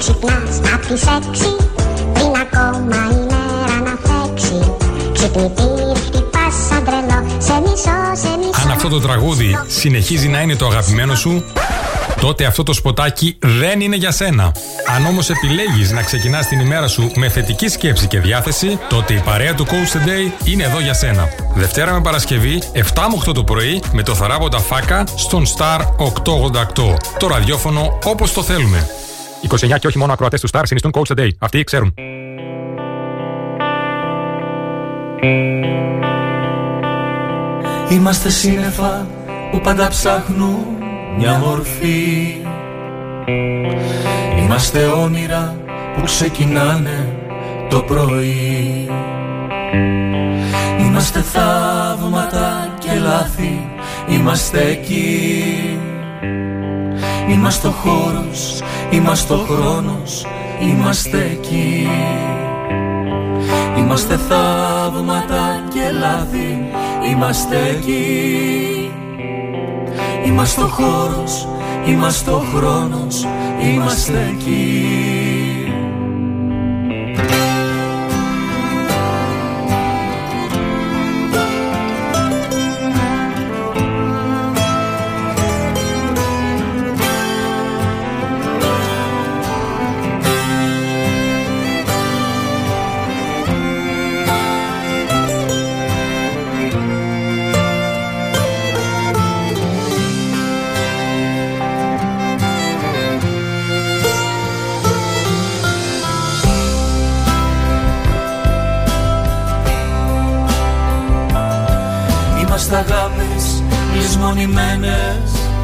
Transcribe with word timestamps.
Ξυπνάς 0.00 0.72
απ' 0.74 0.86
τις 0.86 1.02
έξι 1.02 1.56
Πριν 2.12 2.32
ακόμα 2.40 2.96
η 3.10 3.20
μέρα 3.30 3.76
να 3.84 3.94
φέξει 4.06 4.74
Ξυπνητήρι 5.12 5.92
χτυπάς 6.06 6.54
σαν 6.68 6.84
τρελό 6.84 7.26
Σε 7.38 7.60
μισό, 7.60 8.22
σε 8.22 8.36
μισό 8.36 8.60
Αν 8.64 8.70
αυτό 8.70 8.88
το 8.88 9.00
τραγούδι 9.00 9.58
συνεχίζει 9.66 10.28
να 10.28 10.40
είναι 10.40 10.56
το 10.56 10.66
αγαπημένο 10.66 11.14
σου 11.14 11.44
τότε 12.20 12.44
αυτό 12.44 12.62
το 12.62 12.72
σποτάκι 12.72 13.36
δεν 13.40 13.80
είναι 13.80 13.96
για 13.96 14.10
σένα. 14.10 14.52
Αν 14.96 15.06
όμως 15.06 15.30
επιλέγεις 15.30 15.90
να 15.90 16.02
ξεκινάς 16.02 16.46
την 16.46 16.60
ημέρα 16.60 16.88
σου 16.88 17.10
με 17.14 17.28
θετική 17.28 17.68
σκέψη 17.68 18.06
και 18.06 18.20
διάθεση, 18.20 18.78
τότε 18.88 19.12
η 19.14 19.20
παρέα 19.24 19.54
του 19.54 19.66
Coach 19.66 19.96
Today 19.96 20.48
είναι 20.48 20.62
εδώ 20.62 20.80
για 20.80 20.94
σένα. 20.94 21.28
Δευτέρα 21.54 21.92
με 21.92 22.00
Παρασκευή, 22.00 22.62
7 22.72 22.80
με 23.10 23.30
8 23.30 23.34
το 23.34 23.44
πρωί, 23.44 23.82
με 23.92 24.02
το 24.02 24.14
θαράποντα 24.14 24.58
φάκα 24.58 25.04
στον 25.16 25.44
Star 25.46 25.80
888. 25.80 26.96
Το 27.18 27.26
ραδιόφωνο 27.26 27.98
όπως 28.04 28.32
το 28.32 28.42
θέλουμε. 28.42 28.88
29 29.48 29.78
και 29.78 29.86
όχι 29.86 29.98
μόνο 29.98 30.12
ακροατές 30.12 30.40
του 30.40 30.48
Star 30.52 30.62
συνιστούν 30.64 30.92
Coach 30.94 31.14
Today. 31.14 31.28
Αυτοί 31.38 31.64
ξέρουν. 31.64 31.94
Είμαστε 37.90 38.30
σύννεφα 38.30 39.06
που 39.50 39.60
πάντα 39.60 39.88
ψάχνουν 39.88 40.66
μια 41.18 41.38
μορφή 41.38 42.36
Είμαστε 44.38 44.84
όνειρα 44.86 45.56
που 45.96 46.02
ξεκινάνε 46.04 47.16
το 47.70 47.82
πρωί 47.82 48.88
Είμαστε 50.78 51.20
θαύματα 51.20 52.74
και 52.78 52.98
λάθη, 52.98 53.68
είμαστε 54.08 54.60
εκεί 54.60 55.78
Είμαστε 57.30 57.68
ο 57.68 57.70
χώρος, 57.70 58.62
είμαστε 58.90 59.32
ο 59.32 59.36
χρόνος, 59.36 60.26
είμαστε 60.60 61.18
εκεί. 61.18 61.88
Είμαστε 63.78 64.16
θαύματα 64.16 65.64
και 65.74 65.90
λάθη, 65.98 66.58
είμαστε 67.10 67.56
εκεί. 67.76 68.90
Είμαστε 70.26 70.62
ο 70.62 70.66
χώρος, 70.66 71.48
είμαστε 71.86 72.30
ο 72.30 72.42
χρόνος, 72.54 73.26
είμαστε 73.62 74.34
εκεί 74.34 75.19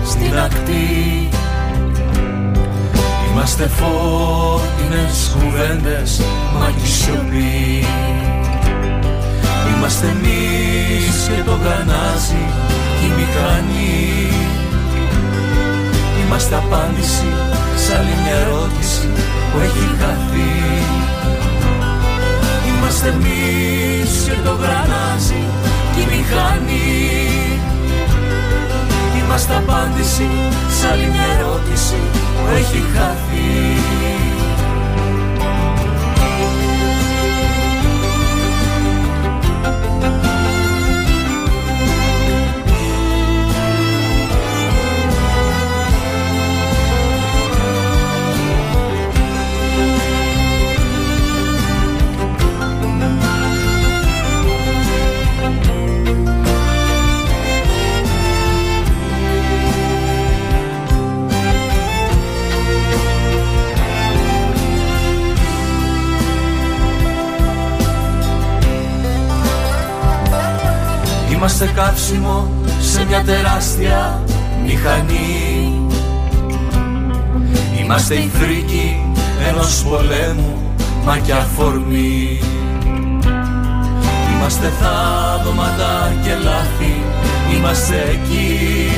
στην 0.04 0.38
ακτή. 0.38 1.28
Είμαστε 3.30 3.68
φώτινες 3.68 5.36
κουβέντες 5.38 6.20
μα 6.54 6.70
κι 6.80 6.88
σιωπή. 6.88 7.86
Είμαστε 9.76 10.06
εμείς 10.06 11.28
και 11.28 11.42
το 11.44 11.50
γανάζι 11.50 12.44
και 13.00 13.06
η 13.06 13.12
μηχανή 13.16 14.46
Είμαστε 16.26 16.54
απάντηση 16.56 17.28
σε 17.76 17.96
άλλη 17.98 18.14
μια 18.22 18.34
ερώτηση 18.34 19.08
που 19.52 19.58
έχει 19.58 19.86
χαθεί. 20.00 20.52
Είμαστε 22.68 23.08
εμείς 23.08 24.24
και 24.24 24.36
το 24.44 24.54
γρανάζι 24.62 25.44
και 25.94 26.00
η 26.00 26.06
μηχανή 26.16 27.05
Είμαστε 29.38 29.56
απάντηση. 29.56 30.28
Σε 30.80 30.88
άλλη 30.92 31.06
μια 31.06 31.26
ερώτηση 31.38 31.94
που 32.12 32.54
έχει 32.56 32.80
χαθεί 32.94 34.25
Είμαστε 71.58 71.80
καύσιμο 71.80 72.50
σε 72.80 73.04
μια 73.04 73.22
τεράστια 73.24 74.22
μηχανή. 74.66 75.86
Είμαστε 77.80 78.14
η 78.14 78.30
φρίκη 78.34 79.02
ενός 79.48 79.84
πολέμου 79.88 80.74
μα 81.04 81.18
κι 81.18 81.32
αφορμή. 81.32 82.40
Είμαστε 84.32 84.72
θαύματα 84.80 86.12
και 86.22 86.34
λάθη, 86.44 87.02
είμαστε 87.54 88.04
εκεί. 88.10 88.90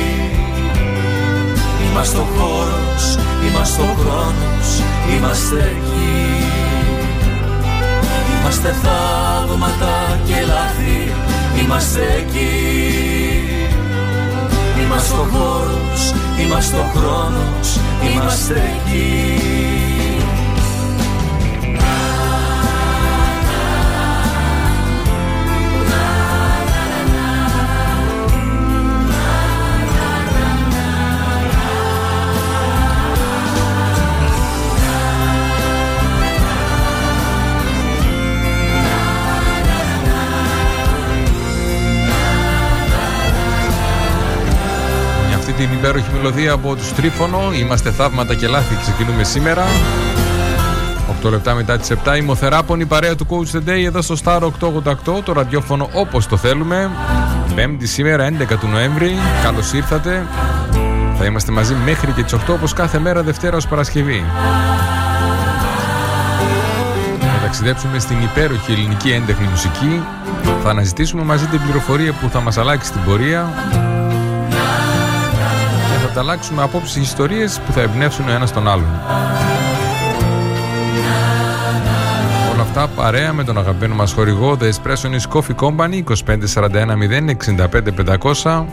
Είμαστε 1.89 2.17
ο 2.17 2.27
χώρος, 2.37 3.17
είμαστε 3.47 3.81
ο 3.81 3.95
χρόνος, 3.99 4.69
είμαστε 5.15 5.55
εκεί. 5.55 6.43
Είμαστε 8.39 8.75
θαύματα 8.81 10.19
και 10.25 10.33
λάθη 10.47 11.28
Είμαστε 11.63 12.01
εκεί. 12.17 12.49
Είμαστε 14.83 15.13
ο 15.13 15.27
χώρος, 15.31 16.13
είμαστε 16.45 16.77
ο 16.77 16.91
χρόνος 16.95 17.79
Είμαστε 18.03 18.53
εκεί 18.53 19.78
την 45.59 45.69
υπέροχη 45.73 46.09
μελωδία 46.13 46.51
από 46.51 46.75
τους 46.75 46.93
Τρίφωνο. 46.93 47.39
Είμαστε 47.53 47.91
θαύματα 47.91 48.35
και 48.35 48.47
λάθη. 48.47 48.75
Ξεκινούμε 48.81 49.23
σήμερα. 49.23 49.63
8 51.23 51.29
λεπτά 51.29 51.53
μετά 51.53 51.77
τις 51.77 51.89
7. 51.89 52.17
Η 52.17 52.21
Μοθεράπονη 52.21 52.85
παρέα 52.85 53.15
του 53.15 53.27
Coach 53.29 53.55
the 53.55 53.69
Day 53.69 53.83
εδώ 53.85 54.01
στο 54.01 54.15
Star 54.23 54.41
888. 54.41 55.23
Το 55.23 55.33
ραδιόφωνο 55.33 55.89
όπως 55.93 56.27
το 56.27 56.37
θέλουμε. 56.37 56.89
Πέμπτη 57.55 57.87
σήμερα 57.87 58.25
11 58.25 58.57
του 58.59 58.67
Νοέμβρη. 58.67 59.11
Καλώς 59.43 59.73
ήρθατε. 59.73 60.27
Θα 61.17 61.25
είμαστε 61.25 61.51
μαζί 61.51 61.75
μέχρι 61.85 62.11
και 62.11 62.23
τις 62.23 62.33
8 62.33 62.37
όπως 62.53 62.73
κάθε 62.73 62.99
μέρα 62.99 63.23
Δευτέρα 63.23 63.57
ως 63.57 63.67
Παρασκευή. 63.67 64.25
Θα 67.19 67.39
ταξιδέψουμε 67.41 67.99
στην 67.99 68.21
υπέροχη 68.21 68.71
ελληνική 68.71 69.11
έντεχνη 69.11 69.47
μουσική. 69.47 70.03
Θα 70.63 70.69
αναζητήσουμε 70.69 71.23
μαζί 71.23 71.45
την 71.45 71.61
πληροφορία 71.61 72.13
που 72.13 72.29
θα 72.29 72.39
μας 72.39 72.57
αλλάξει 72.57 72.91
την 72.91 73.01
πορεία 73.05 73.49
ανταλλάξουμε 76.09 76.63
απόψεις 76.63 76.93
και 76.93 76.99
ιστορίες 76.99 77.61
που 77.65 77.71
θα 77.71 77.81
εμπνεύσουν 77.81 78.27
ο 78.27 78.31
ένας 78.31 78.53
τον 78.53 78.67
άλλον. 78.67 79.01
Όλα 82.53 82.61
αυτά 82.61 82.87
παρέα 82.87 83.33
με 83.33 83.43
τον 83.43 83.57
αγαπημένο 83.57 83.95
μας 83.95 84.11
χορηγό 84.11 84.57
The 84.61 84.63
Espresso 84.63 85.33
Coffee 85.33 85.55
Company 85.55 86.03
2541 86.55 86.95
065 87.69 88.65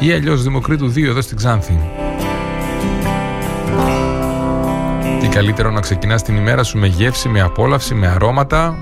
ή 0.00 0.12
αλλιώς 0.12 0.42
Δημοκρίτου 0.42 0.92
2 0.92 1.02
εδώ 1.02 1.20
στην 1.20 1.36
Ξάνθη. 1.36 1.80
Τι 5.20 5.28
καλύτερο 5.28 5.70
να 5.70 5.80
ξεκινάς 5.80 6.22
την 6.22 6.36
ημέρα 6.36 6.62
σου 6.62 6.78
με 6.78 6.86
γεύση, 6.86 7.28
με 7.28 7.40
απόλαυση, 7.40 7.94
με 7.94 8.06
αρώματα 8.06 8.76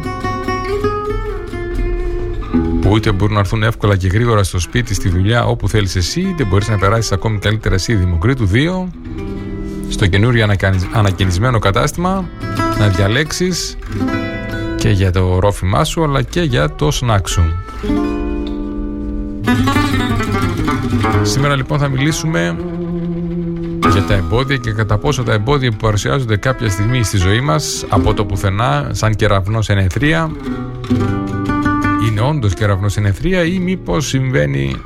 που 2.84 2.96
είτε 2.96 3.12
μπορούν 3.12 3.34
να 3.34 3.40
έρθουν 3.40 3.62
εύκολα 3.62 3.96
και 3.96 4.08
γρήγορα 4.08 4.42
στο 4.42 4.58
σπίτι, 4.58 4.94
στη 4.94 5.08
δουλειά, 5.08 5.44
όπου 5.46 5.68
θέλεις 5.68 5.96
εσύ, 5.96 6.20
είτε 6.20 6.44
μπορείς 6.44 6.68
να 6.68 6.78
περάσεις 6.78 7.12
ακόμη 7.12 7.38
καλύτερα 7.38 7.74
εσύ 7.74 7.94
Δημοκρίτου 7.94 8.48
2 8.52 8.86
στο 9.88 10.06
καινούριο 10.06 10.46
ανακαινισμένο 10.92 11.58
κατάστημα 11.58 12.28
να 12.78 12.88
διαλέξεις 12.88 13.76
και 14.78 14.88
για 14.88 15.12
το 15.12 15.38
ρόφημά 15.38 15.84
σου 15.84 16.04
αλλά 16.04 16.22
και 16.22 16.40
για 16.40 16.74
το 16.74 16.90
σνακ 16.90 17.28
σου. 17.28 17.42
Σήμερα 21.22 21.56
λοιπόν 21.56 21.78
θα 21.78 21.88
μιλήσουμε 21.88 22.56
για 23.92 24.02
τα 24.02 24.14
εμπόδια 24.14 24.56
και 24.56 24.72
κατά 24.72 24.98
πόσο 24.98 25.22
τα 25.22 25.32
εμπόδια 25.32 25.70
που 25.70 25.76
παρουσιάζονται 25.76 26.36
κάποια 26.36 26.68
στιγμή 26.68 27.02
στη 27.02 27.16
ζωή 27.16 27.40
μας 27.40 27.84
από 27.88 28.14
το 28.14 28.24
πουθενά 28.24 28.88
σαν 28.92 29.14
κεραυνός 29.14 29.68
ενεθρία 29.68 30.30
είναι 32.14 32.22
όντως 32.22 32.54
κεραυνός 32.54 32.96
ενεθρία 32.96 33.44
ή 33.44 33.58
μήπως 33.58 34.06
συμβαίνει 34.06 34.76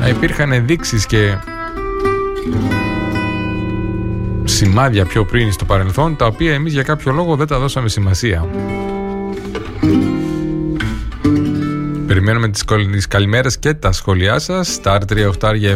να 0.00 0.08
υπήρχαν 0.08 0.52
ενδείξεις 0.52 1.06
και 1.06 1.36
σημάδια 4.44 5.04
πιο 5.04 5.24
πριν 5.24 5.52
στο 5.52 5.64
παρελθόν 5.64 6.16
τα 6.16 6.26
οποία 6.26 6.54
εμείς 6.54 6.72
για 6.72 6.82
κάποιο 6.82 7.12
λόγο 7.12 7.36
δεν 7.36 7.46
τα 7.46 7.58
δώσαμε 7.58 7.88
σημασία. 7.88 8.48
Περιμένουμε 12.06 12.48
τις 12.48 13.06
καλημέρες 13.08 13.58
και 13.58 13.74
τα 13.74 13.92
σχόλιά 13.92 14.38
σας 14.38 14.80
Star 14.82 14.98
3 15.12 15.30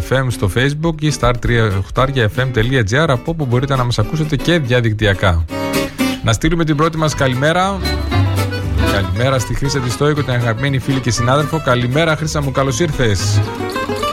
FM 0.09 0.27
στο 0.29 0.51
facebook 0.55 1.03
ή 1.03 1.13
star3fm.gr 1.21 3.07
από 3.09 3.31
όπου 3.31 3.47
μπορείτε 3.47 3.77
να 3.77 3.85
μας 3.85 3.99
ακούσετε 3.99 4.37
και 4.37 4.59
διαδικτυακά. 4.59 5.45
Να 6.25 6.33
στείλουμε 6.33 6.65
την 6.65 6.77
πρώτη 6.77 6.97
μας 6.97 7.15
καλημέρα 7.15 7.79
Καλημέρα 8.97 9.39
στη 9.39 9.55
Χρήσα 9.55 9.81
της 9.81 9.93
Στόικου, 9.93 10.23
την 10.23 10.33
αγαπημένη 10.33 10.79
φίλη 10.79 11.01
και 11.01 11.11
συνάδελφο. 11.11 11.61
Καλημέρα, 11.65 12.17
Χρήσα 12.17 12.43
μου, 12.43 12.51
καλώς 12.51 12.81
ήρθες. 12.81 13.41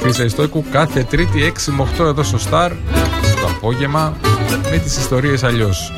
Χρήσα 0.02 0.24
Ιστόικου 0.24 0.66
κάθε 0.72 1.04
Τρίτη 1.04 1.42
6 1.42 1.72
με 1.72 1.88
8 1.98 2.06
εδώ 2.06 2.24
στο 2.24 2.38
Star 2.50 2.72
το 3.42 3.48
απόγευμα 3.56 4.18
με 4.72 4.78
τις 4.78 4.98
ιστορίες 4.98 5.44
αλλιώς. 5.44 5.94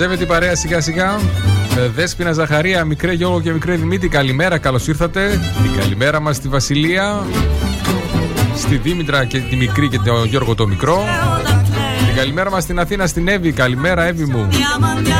Μαζεύεται 0.00 0.24
η 0.24 0.26
παρέα 0.26 0.56
σιγά 0.56 0.80
σιγά. 0.80 1.20
Ε, 1.78 1.88
Δέσποινα 1.88 2.32
Ζαχαρία, 2.32 2.84
μικρέ 2.84 3.12
Γιώργο 3.12 3.40
και 3.40 3.52
μικρέ 3.52 3.74
Δημήτρη, 3.74 4.08
καλημέρα, 4.08 4.58
καλώς 4.58 4.86
ήρθατε. 4.88 5.40
Την 5.62 5.80
καλημέρα 5.80 6.20
μας 6.20 6.36
στη 6.36 6.48
Βασιλεία, 6.48 7.26
στη 8.56 8.76
Δήμητρα 8.76 9.24
και 9.24 9.38
τη 9.38 9.56
μικρή 9.56 9.88
και 9.88 9.98
τον 9.98 10.26
Γιώργο 10.26 10.54
το 10.54 10.66
μικρό. 10.66 11.04
Την 12.06 12.16
καλημέρα 12.16 12.50
μας 12.50 12.62
στην 12.62 12.78
Αθήνα, 12.78 13.06
στην 13.06 13.28
Εύη, 13.28 13.52
καλημέρα 13.52 14.04
Εύη 14.04 14.24
μου. 14.24 14.48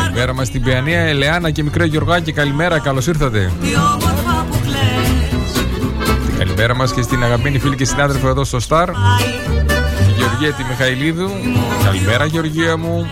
Καλημέρα 0.02 0.34
μας 0.34 0.46
στην 0.46 0.62
Πιανία, 0.62 1.00
Ελεάνα 1.00 1.50
και 1.50 1.62
μικρό 1.62 1.84
Γιωργάκη, 1.84 2.32
καλημέρα, 2.32 2.78
καλώς 2.78 3.06
ήρθατε. 3.06 3.52
Την 6.26 6.38
καλημέρα 6.38 6.74
μας 6.74 6.92
και 6.92 7.02
στην 7.02 7.24
αγαπημένη 7.24 7.58
φίλη 7.58 7.76
και 7.76 7.84
συνάδελφο 7.84 8.28
εδώ 8.28 8.44
στο 8.44 8.58
Star. 8.68 8.88
Τη 10.06 10.12
Γεωργία 10.16 10.52
τη 10.52 10.64
Μιχαηλίδου. 10.68 11.30
Καλημέρα 11.84 12.24
Γεωργία 12.24 12.76
μου. 12.76 13.06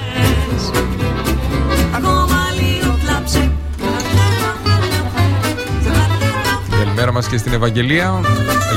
Καλημέρα 7.06 7.24
μας 7.24 7.34
και 7.34 7.48
στην 7.48 7.60
Ευαγγελία. 7.60 8.20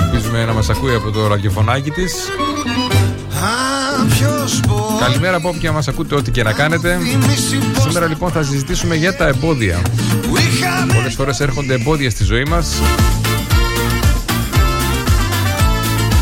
Ελπίζουμε 0.02 0.46
να 0.46 0.54
μας 0.54 0.70
ακούει 0.70 0.96
από 0.96 1.12
το 1.12 1.28
ραδιοφωνάκι 1.28 1.92
της. 1.92 2.14
Καλημέρα 5.00 5.36
από 5.36 5.50
όποια 5.50 5.72
μας 5.72 5.88
ακούτε 5.88 6.16
ό,τι 6.16 6.32
και 6.32 6.44
να 6.44 6.54
κάνετε. 6.54 6.98
Σήμερα 7.80 8.08
λοιπόν 8.08 8.32
θα 8.32 8.44
συζητήσουμε 8.44 8.96
για 8.96 9.16
τα 9.16 9.28
εμπόδια. 9.28 9.82
Πολλές 10.94 11.14
φορές 11.14 11.40
έρχονται 11.40 11.74
εμπόδια 11.74 12.10
στη 12.10 12.24
ζωή 12.24 12.44
μας. 12.44 12.82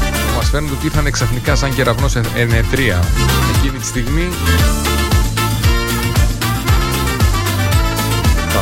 Που 0.09 0.35
μας 0.35 0.49
φαίνονται 0.49 0.73
ότι 0.73 0.85
ήρθαν 0.85 1.11
ξαφνικά 1.11 1.55
σαν 1.55 1.75
κεραυνός 1.75 2.15
ενετρία 2.35 3.03
Εκείνη 3.57 3.77
τη 3.77 3.85
στιγμή 3.85 4.27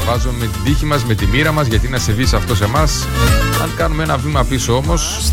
βάζουμε 0.05 0.33
με 0.39 0.45
την 0.45 0.63
τύχη 0.63 0.85
μας, 0.85 1.05
με 1.05 1.13
τη 1.13 1.25
μοίρα 1.25 1.51
μας 1.51 1.67
γιατί 1.67 1.87
να 1.87 1.97
σε 1.97 2.25
σε 2.25 2.35
αυτό 2.35 2.55
σε 2.55 2.63
εμάς. 2.63 3.07
Αν 3.61 3.71
κάνουμε 3.75 4.03
ένα 4.03 4.17
βήμα 4.17 4.43
πίσω 4.43 4.75
όμως 4.75 5.31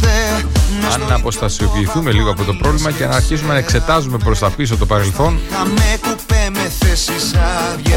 Αν 0.92 1.12
αποστασιοποιηθούμε 1.12 2.12
λίγο 2.12 2.30
από 2.30 2.44
το 2.44 2.54
πρόβλημα 2.54 2.90
Και 2.90 3.06
να 3.06 3.14
αρχίσουμε 3.14 3.52
να 3.52 3.58
εξετάζουμε 3.58 4.18
προς 4.18 4.38
τα 4.38 4.50
πίσω 4.50 4.76
το 4.76 4.86
παρελθόν 4.86 5.40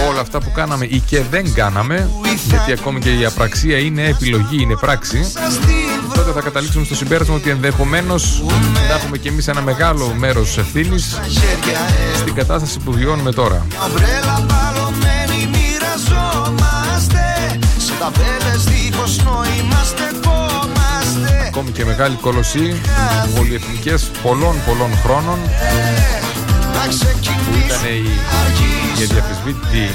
Όλα 0.09 0.19
αυτά 0.19 0.39
που 0.39 0.51
κάναμε 0.51 0.85
ή 0.85 0.99
και 0.99 1.21
δεν 1.31 1.53
κάναμε 1.53 2.09
Γιατί 2.47 2.71
ακόμη 2.71 2.99
και 2.99 3.11
η 3.11 3.25
απραξία 3.25 3.77
είναι 3.77 4.07
επιλογή, 4.07 4.61
είναι 4.61 4.75
πράξη 4.75 5.31
Τότε 6.13 6.31
θα 6.31 6.41
καταλήξουμε 6.41 6.85
στο 6.85 6.95
συμπέρασμα 6.95 7.35
ότι 7.35 7.49
ενδεχομένως 7.49 8.43
Θα 8.87 8.95
έχουμε 8.95 9.17
κι 9.17 9.27
εμείς 9.27 9.47
ένα 9.47 9.61
μεγάλο 9.61 10.13
μέρος 10.17 10.57
ευθύνης 10.57 11.19
Στην 12.15 12.33
κατάσταση 12.33 12.79
που 12.79 12.91
βιώνουμε 12.91 13.31
τώρα 13.31 13.65
Ακόμη 21.47 21.71
και 21.71 21.85
μεγάλη 21.85 22.15
κολοσσή 22.15 22.81
Πολυεθνικές 23.35 24.11
πολλών 24.21 24.55
πολλών 24.65 24.97
χρόνων 25.03 25.39
Που 27.45 27.57
ήταν 27.65 27.85
η, 27.85 28.09
η 28.99 29.03
αδιαφεσβήτητη 29.03 29.89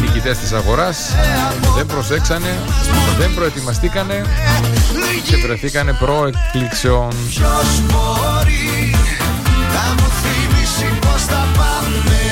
Νικητές 0.00 0.38
της 0.38 0.52
αγοράς 0.52 0.96
Δεν 1.76 1.86
προσέξανε 1.86 2.58
Δεν 3.18 3.34
προετοιμαστήκανε 3.34 4.24
Και 5.24 5.36
βρεθήκανε 5.36 5.92
προεκκλήξεων 5.92 7.08
Ποιος 7.28 7.80
μπορεί 7.86 8.94
να 9.74 10.02
μου 10.02 10.08
θυμίσει 10.22 10.98
πως 11.00 11.22
θα 11.22 11.48
πάμε; 11.56 12.31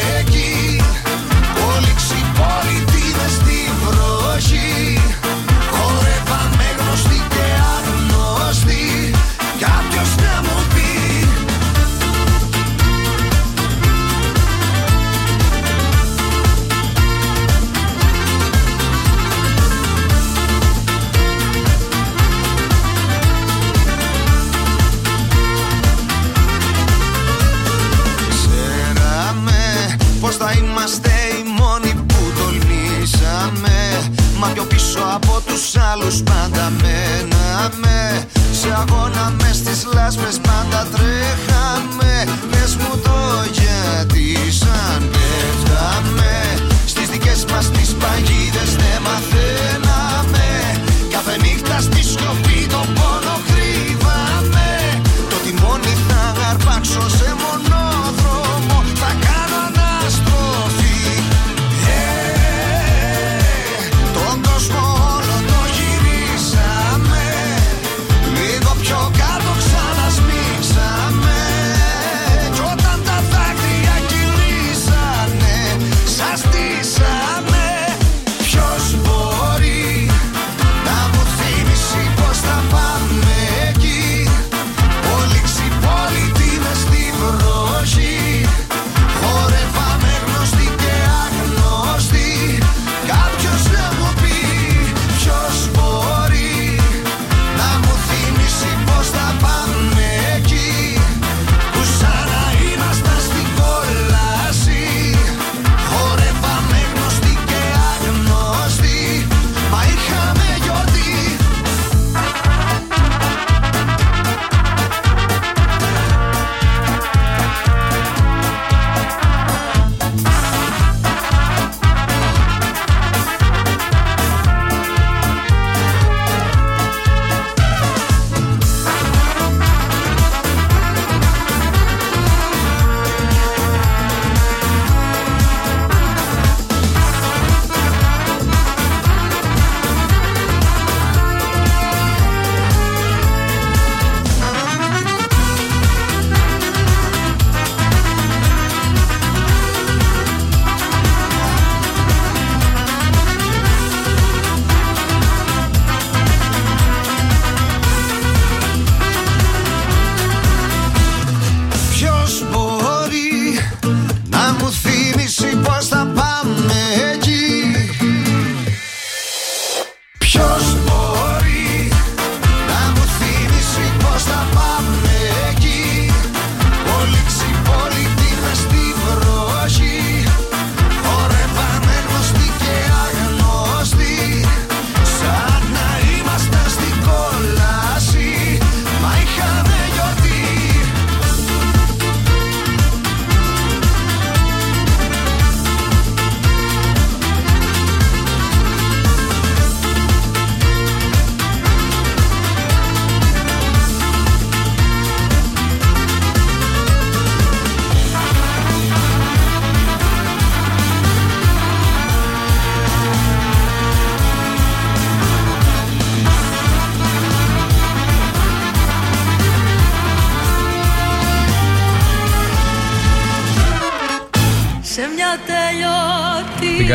Τους 36.10 36.18
άλλους 36.18 36.22
πάντα 36.22 36.72
μέναμε. 36.82 38.26
Σε 38.52 38.68
αγώνα 38.80 39.32
μες 39.42 39.56
στις 39.56 39.86
λάσπες 39.94 40.38
πάντα 40.46 40.86
τρέχαμε. 40.92 42.24
Πες 42.50 42.76
μου 42.76 43.00
το 43.04 43.19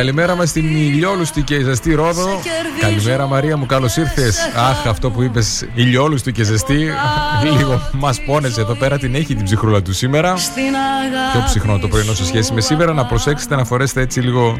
καλημέρα 0.06 0.36
μας 0.36 0.50
στην 0.50 0.76
ηλιόλουστη 0.76 1.42
και 1.42 1.62
ζεστή 1.62 1.94
Ρόδο. 1.94 2.42
Καλημέρα 2.80 3.28
Μαρία 3.28 3.58
μου, 3.58 3.66
καλώς 3.66 3.96
ήρθες. 3.98 4.38
Αχ, 4.56 4.88
αυτό 4.88 5.12
που 5.12 5.22
είπες, 5.22 5.66
ηλιόλουστη 5.74 6.32
και 6.32 6.44
ζεστή. 6.44 6.90
Λίγο 7.44 7.90
μας 7.92 8.22
πόνεσε 8.26 8.62
εδώ 8.62 8.74
πέρα, 8.74 8.98
την 8.98 9.16
έχει 9.16 9.36
την 9.36 9.44
ψυχρούλα 9.44 9.82
του 9.82 9.94
σήμερα. 9.94 10.34
Πιο 11.32 11.44
ψυχρό 11.46 11.80
το 11.80 11.88
πρωινό 11.88 12.14
σε 12.14 12.26
σχέση 12.26 12.54
με 12.54 12.62
σήμερα. 12.62 12.94
Να 12.94 13.06
προσέξετε 13.06 13.56
να 13.56 13.66
φορέσετε 13.66 14.02
έτσι 14.02 14.20
λίγο 14.20 14.58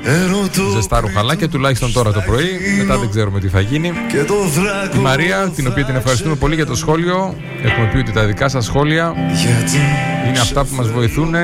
ζεστά 0.76 1.00
ρουχαλάκια, 1.00 1.50
τουλάχιστον 1.50 1.94
τώρα 1.94 2.12
το 2.12 2.22
πρωί. 2.26 2.50
Μετά 2.78 2.98
δεν 2.98 3.10
ξέρουμε 3.10 3.40
τι 3.40 3.48
θα 3.48 3.60
γίνει. 3.60 3.92
Η 4.96 4.98
Μαρία, 4.98 5.52
την 5.56 5.68
οποία 5.68 5.86
την 5.86 5.96
ευχαριστούμε 5.96 6.36
πολύ 6.36 6.56
για 6.56 6.66
το 6.66 6.76
σχόλιο. 6.76 7.36
Έχουμε 7.64 7.90
πει 7.94 7.98
ότι 7.98 8.12
τα 8.12 8.26
δικά 8.26 8.50
σας 8.50 8.66
σχόλια 8.66 9.14
είναι 10.28 10.40
αυτά 10.40 10.64
που 10.66 10.76
μας 10.76 10.92
βοηθούν 10.92 11.36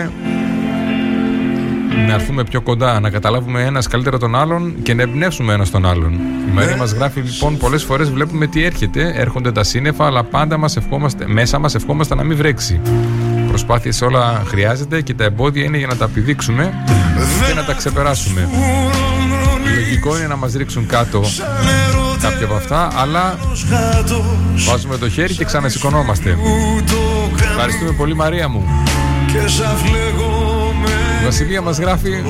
να 2.08 2.14
έρθουμε 2.14 2.44
πιο 2.44 2.62
κοντά, 2.62 3.00
να 3.00 3.10
καταλάβουμε 3.10 3.64
ένας 3.64 3.88
καλύτερα 3.88 4.18
τον 4.18 4.36
άλλον 4.36 4.74
και 4.84 4.94
να 4.94 5.02
εμπνεύσουμε 5.02 5.54
ένας 5.54 5.70
τον 5.70 5.86
άλλον. 5.86 6.14
Η 6.50 6.52
Μαρία 6.54 6.76
μας 6.76 6.92
γράφει 6.92 7.20
λοιπόν 7.20 7.58
πολλές 7.58 7.84
φορές 7.84 8.10
βλέπουμε 8.10 8.48
τι 8.48 8.64
έρχεται, 8.64 9.14
έρχονται 9.16 9.52
τα 9.52 9.64
σύννεφα, 9.64 10.06
αλλά 10.06 10.24
πάντα 10.24 10.58
μας 10.58 10.78
ευχόμαστε, 10.78 11.28
μέσα 11.28 11.60
μας 11.60 11.76
ευχόμαστε 11.76 12.16
να 12.16 12.24
μην 12.24 12.38
βρέξει. 12.38 12.82
Προσπάθειες 13.48 14.02
όλα 14.02 14.44
χρειάζεται 14.46 15.02
και 15.02 15.14
τα 15.14 15.24
εμπόδια 15.24 15.64
είναι 15.64 15.78
για 15.78 15.88
να 15.88 15.96
τα 15.96 16.06
επιδείξουμε 16.06 16.74
και 17.48 17.54
να 17.54 17.64
τα 17.64 17.74
ξεπεράσουμε. 17.74 18.50
Λογικό 19.76 20.18
είναι 20.18 20.28
να 20.28 20.36
μας 20.36 20.54
ρίξουν 20.54 20.86
κάτω 20.86 21.22
κάποια 22.22 22.46
από 22.46 22.56
αυτά, 22.56 22.90
αλλά 22.96 23.38
βάζουμε 24.68 24.98
το 24.98 25.10
χέρι 25.10 25.36
και 25.36 25.46
ξανασηκωνόμαστε. 25.46 26.38
Ευχαριστούμε 27.52 27.92
πολύ 27.92 28.16
Μαρία 28.16 28.48
μου. 28.50 28.66
Η 31.22 31.24
Βασιλεία 31.24 31.62
μας 31.62 31.78
γράφει 31.78 32.24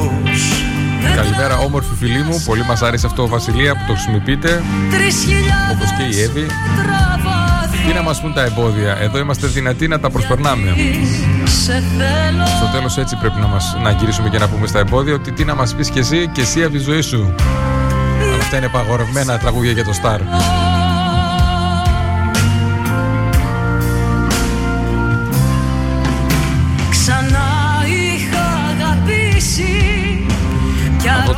Καλημέρα 1.16 1.58
όμορφη 1.58 1.96
φίλη 2.00 2.24
μου 2.24 2.44
Πολύ 2.46 2.66
μας 2.66 2.82
άρεσε 2.82 3.06
αυτό 3.06 3.28
Βασιλεία 3.28 3.74
που 3.74 3.84
το 3.88 3.94
χρησιμοποιείτε 3.94 4.64
Όπως 5.72 5.92
και 5.98 6.04
η 6.18 6.22
Εύη. 6.22 6.46
Τι 7.88 7.94
να 7.94 8.02
μας 8.02 8.22
πούν 8.22 8.34
τα 8.34 8.44
εμπόδια 8.44 8.98
Εδώ 9.02 9.18
είμαστε 9.18 9.48
δυνατοί 9.48 9.88
να 9.88 10.00
τα 10.00 10.10
προσπερνάμε 10.10 10.76
Στο 12.58 12.66
τέλος 12.72 12.98
έτσι 12.98 13.16
πρέπει 13.16 13.40
να, 13.40 13.48
μας, 13.48 13.78
να 13.84 13.92
γυρίσουμε 13.92 14.30
και 14.30 14.38
να 14.38 14.48
πούμε 14.48 14.68
στα 14.68 14.80
εμπόδια 14.80 15.14
Ότι 15.14 15.32
τι 15.32 15.46
να 15.46 15.56
μας 15.56 15.76
πεις 15.76 15.90
και 15.90 16.00
εσύ 16.00 16.30
και 16.32 16.42
εσύ 16.42 16.64
από 16.64 16.72
τη 16.72 16.80
ζωή 16.80 17.02
σου. 17.02 17.36
Αυτά 18.40 18.58
είναι 18.58 18.68
παγορευμένα 18.68 19.38
τραγούδια 19.38 19.72
για 19.72 19.84
το 19.84 19.94
Σταρ 19.94 20.20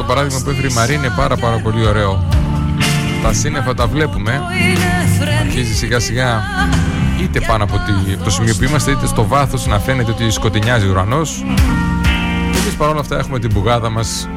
το 0.07 0.13
παράδειγμα 0.13 0.39
που 0.43 0.49
έφερε 0.49 0.67
η 0.67 0.73
Μαρή 0.73 0.93
είναι 0.93 1.09
πάρα 1.15 1.35
πάρα 1.35 1.57
πολύ 1.57 1.85
ωραίο. 1.85 2.25
Τα 3.23 3.33
σύννεφα 3.33 3.73
τα 3.73 3.87
βλέπουμε. 3.87 4.41
Αρχίζει 5.39 5.73
σιγά 5.73 5.99
σιγά 5.99 6.41
είτε 7.21 7.39
πάνω 7.39 7.63
από 7.63 7.79
το 8.23 8.29
σημείο 8.29 8.55
που 8.55 8.63
είμαστε 8.63 8.91
είτε 8.91 9.07
στο 9.07 9.27
βάθος 9.27 9.65
να 9.65 9.79
φαίνεται 9.79 10.11
ότι 10.11 10.31
σκοτεινιάζει 10.31 10.87
ο 10.87 10.89
ουρανός. 10.89 11.43
Και 12.51 12.57
εμείς 12.59 12.73
παρόλα 12.77 12.99
αυτά 12.99 13.17
έχουμε 13.17 13.39
την 13.39 13.51
μπουγάδα 13.53 13.89
μας 13.89 14.29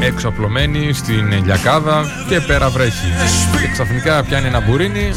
έξω 0.00 0.28
απλωμένη 0.28 0.92
στην 0.92 1.44
λιακάδα 1.44 2.04
και 2.28 2.40
πέρα 2.40 2.68
βρέχει. 2.68 3.12
Και 3.60 3.68
ξαφνικά 3.72 4.22
πιάνει 4.22 4.46
ένα 4.46 4.60
μπουρίνι 4.60 5.10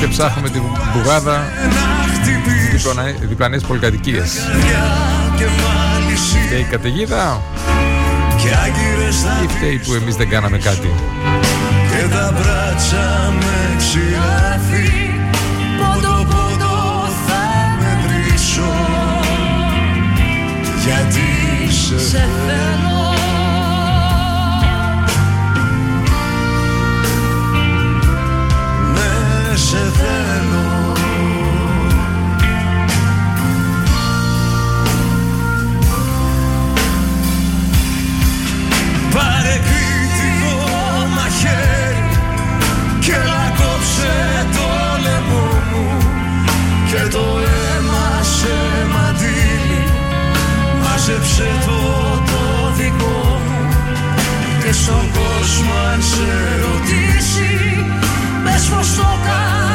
και 0.00 0.06
ψάχνουμε 0.06 0.48
την 0.48 0.62
μπουγάδα 0.92 1.44
στις 2.68 3.28
διπλανές 3.28 3.62
πολυκατοικίες. 3.62 4.32
Και 6.48 6.54
η 6.54 6.66
καταιγίδα 6.70 7.42
και 8.46 8.54
άγκυρες 8.64 9.20
θα 9.20 9.42
Ή 9.44 9.46
φταίει 9.46 9.78
που 9.78 9.94
εμείς 9.94 10.16
δεν 10.16 10.28
κάναμε 10.28 10.58
κάτι. 10.58 10.90
Και 11.90 12.08
τα 12.14 12.32
μπράτσα 12.32 13.32
με 13.40 13.76
ξηράφει 13.76 15.10
Πόντο 15.78 16.24
πόντο 16.24 17.08
θα 17.26 17.42
μετρήσω. 17.80 18.74
Γιατί 20.84 21.72
σε, 21.72 21.98
σε 21.98 22.28
θέλω. 22.46 23.14
Ναι 28.92 29.56
σε 29.56 29.76
θέλω 29.76 30.15
Μάζεψε 51.08 51.48
το 51.66 51.72
το 52.26 52.72
δικό 52.76 53.40
μου 53.46 53.68
Και 54.64 54.72
στον 54.72 55.10
κόσμο 55.12 55.72
αν 55.92 56.02
σε 56.02 56.58
ρωτήσει 56.60 57.84
Πες 58.44 58.68
πως 58.68 58.94
το 58.94 59.18
κάνες 59.24 59.65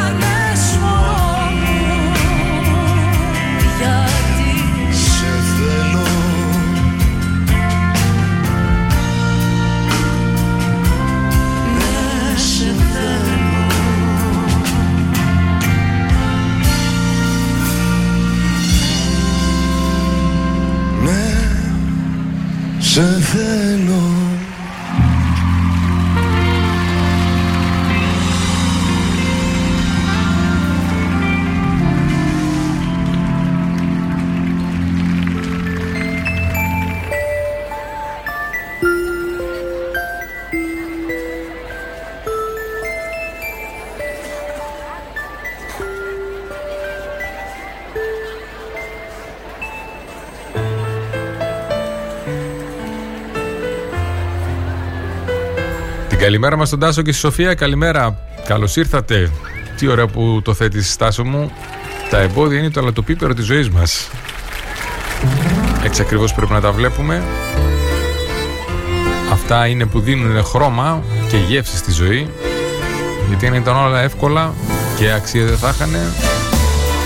σε 22.92 23.20
θέλω 23.20 24.11
Καλημέρα 56.22 56.56
μας 56.56 56.68
στον 56.68 56.78
Τάσο 56.78 57.02
και 57.02 57.12
στη 57.12 57.20
Σοφία. 57.20 57.54
Καλημέρα. 57.54 58.18
Καλώς 58.46 58.76
ήρθατε. 58.76 59.30
Τι 59.76 59.86
ωραία 59.86 60.06
που 60.06 60.40
το 60.44 60.54
θέτεις 60.54 60.96
Τάσο 60.96 61.24
μου. 61.24 61.52
Τα 62.10 62.18
εμπόδια 62.18 62.58
είναι 62.58 62.70
το 62.70 62.80
αλατοπίπερο 62.80 63.34
της 63.34 63.44
ζωής 63.44 63.70
μας. 63.70 64.10
Έτσι 65.84 66.02
ακριβώς 66.02 66.34
πρέπει 66.34 66.52
να 66.52 66.60
τα 66.60 66.72
βλέπουμε. 66.72 67.22
Αυτά 69.32 69.66
είναι 69.66 69.86
που 69.86 70.00
δίνουν 70.00 70.44
χρώμα 70.44 71.02
και 71.28 71.36
γεύση 71.36 71.76
στη 71.76 71.92
ζωή. 71.92 72.28
Γιατί 73.28 73.46
αν 73.46 73.54
ήταν 73.54 73.76
όλα 73.76 74.00
εύκολα 74.00 74.54
και 74.96 75.12
αξία 75.12 75.44
δεν 75.44 75.58
θα 75.58 75.68
είχαν 75.74 75.90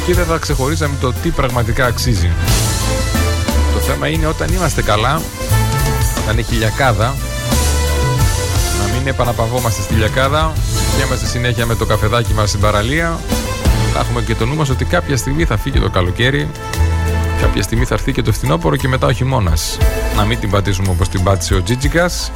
και 0.07 0.15
δεν 0.15 0.25
θα 0.25 0.39
ξεχωρίσαμε 0.39 0.95
το 1.01 1.13
τι 1.13 1.29
πραγματικά 1.29 1.87
αξίζει. 1.87 2.31
Το 3.73 3.79
θέμα 3.79 4.09
είναι 4.09 4.27
όταν 4.27 4.49
είμαστε 4.53 4.83
καλά, 4.83 5.21
όταν 6.23 6.39
έχει 6.39 6.55
λιακάδα, 6.55 7.15
μην 9.07 9.15
επαναπαυόμαστε 9.15 9.83
στη 9.83 9.95
λιακάδα 9.95 10.53
και 10.97 11.05
είμαστε 11.05 11.27
συνέχεια 11.27 11.67
με 11.67 11.75
το 11.75 11.87
καφεδάκι 11.87 12.35
μας 12.35 12.49
στην 12.49 12.61
παραλία. 12.61 13.21
Θα 13.93 14.01
έχουμε 14.01 14.23
και 14.23 14.35
το 14.35 14.47
νου 14.47 14.55
μας 14.55 14.69
ότι 14.69 14.85
κάποια 14.85 15.17
στιγμή 15.17 15.45
θα 15.45 15.57
φύγει 15.57 15.81
το 15.81 15.91
καλοκαίρι 15.91 16.51
κάποια 17.41 17.63
στιγμή 17.63 17.85
θα 17.85 17.95
έρθει 17.95 18.13
και 18.13 18.23
το 18.23 18.33
φθινόπωρο 18.33 18.77
και 18.77 18.89
μετά 18.89 19.07
ο 19.07 19.13
χειμώνας. 19.13 19.79
Να 20.17 20.25
μην 20.25 20.39
την 20.39 20.51
πατήσουμε 20.51 20.89
όπως 20.89 21.09
την 21.09 21.23
πάτησε 21.23 21.55
ο 21.55 21.63
Τζίτζικας 21.63 22.33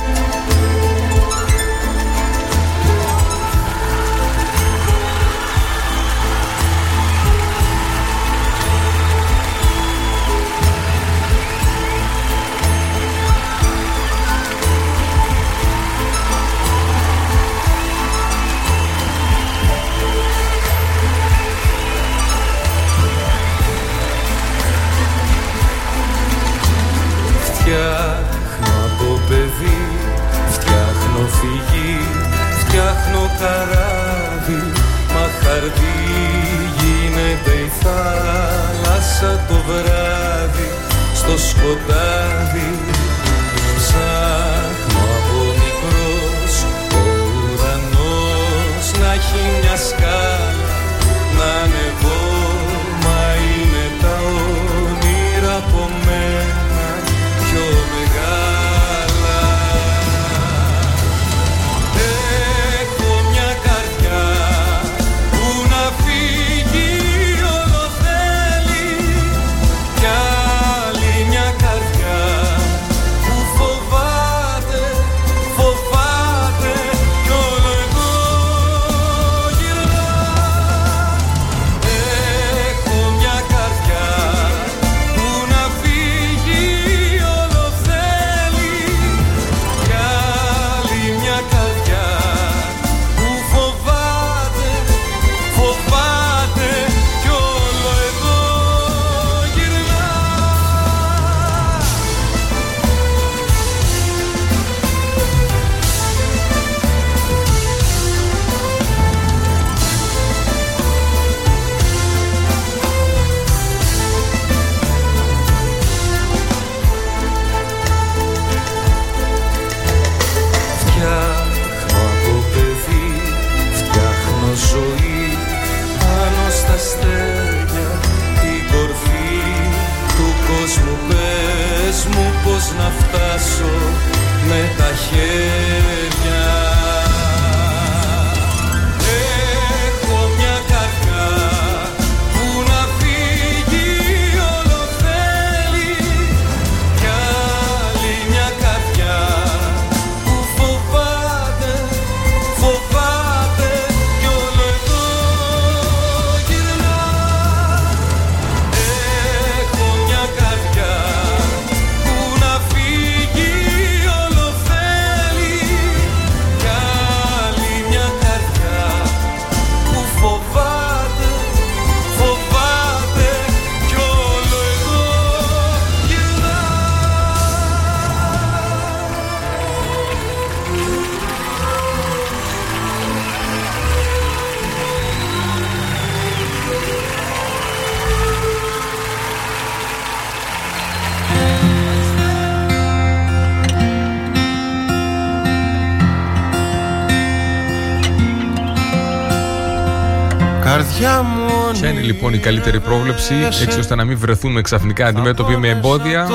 λοιπόν 202.30 202.34
η 202.34 202.38
καλύτερη 202.38 202.80
πρόβλεψη 202.80 203.34
έτσι 203.62 203.78
ώστε 203.78 203.94
να 203.94 204.04
μην 204.04 204.18
βρεθούμε 204.18 204.60
ξαφνικά 204.60 205.06
αντιμέτωποι 205.06 205.56
με 205.56 205.68
εμπόδια, 205.68 206.28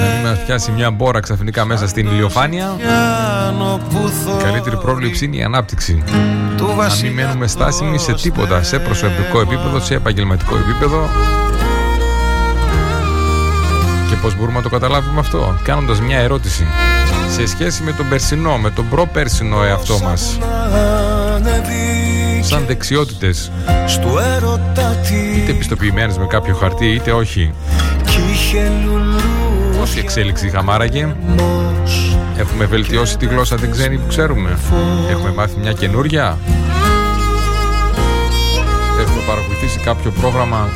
να 0.00 0.14
μην 0.14 0.26
μας 0.26 0.38
πιάσει 0.46 0.70
μια 0.70 0.90
μπόρα 0.90 1.20
ξαφνικά 1.20 1.64
μέσα 1.64 1.88
στην 1.88 2.06
ηλιοφάνεια. 2.06 2.76
Η 4.38 4.42
καλύτερη 4.42 4.76
πρόβλεψη 4.76 5.24
είναι 5.24 5.36
η 5.36 5.42
ανάπτυξη. 5.42 6.02
Να 6.76 6.94
μην 7.02 7.12
μένουμε 7.12 7.46
στάσιμοι 7.46 7.98
σε 7.98 8.12
τίποτα, 8.12 8.62
σε 8.62 8.78
προσωπικό 8.78 9.40
επίπεδο, 9.40 9.80
σε 9.80 9.94
επαγγελματικό 9.94 10.56
επίπεδο. 10.56 11.08
Και 14.08 14.16
πώς 14.22 14.36
μπορούμε 14.36 14.56
να 14.56 14.62
το 14.62 14.68
καταλάβουμε 14.68 15.20
αυτό, 15.20 15.58
κάνοντας 15.62 16.00
μια 16.00 16.18
ερώτηση 16.18 16.66
σε 17.30 17.46
σχέση 17.46 17.82
με 17.82 17.92
τον 17.92 18.08
περσινό, 18.08 18.58
με 18.58 18.70
τον 18.70 18.88
προπέρσινο 18.88 19.62
εαυτό 19.62 19.98
μας, 19.98 20.38
σαν 22.40 22.64
δεξιότητες, 22.66 23.50
Στου 23.86 24.18
έρωτα 24.36 24.55
είτε 25.14 25.50
επιστοποιημένες 25.50 26.18
με 26.18 26.26
κάποιο 26.26 26.54
χαρτί 26.54 26.86
είτε 26.86 27.12
όχι. 27.12 27.54
Κι 28.04 28.20
είχε 28.32 28.72
λουλού 28.84 29.36
Πόση 29.78 29.98
εξέλιξη 29.98 30.46
είχαμε 30.46 30.72
άραγε, 30.72 31.16
έχουμε 32.36 32.64
βελτιώσει 32.64 33.16
τη 33.16 33.26
γλώσσα 33.26 33.56
την 33.56 33.70
ξένη 33.70 33.96
που 33.96 34.06
ξέρουμε, 34.08 34.58
έχουμε 35.10 35.32
μάθει 35.32 35.58
μια 35.58 35.72
καινούρια, 35.72 36.38
έχουμε 39.00 39.22
παρακολουθήσει 39.26 39.78
κάποιο 39.78 40.10
πρόγραμμα, 40.10 40.68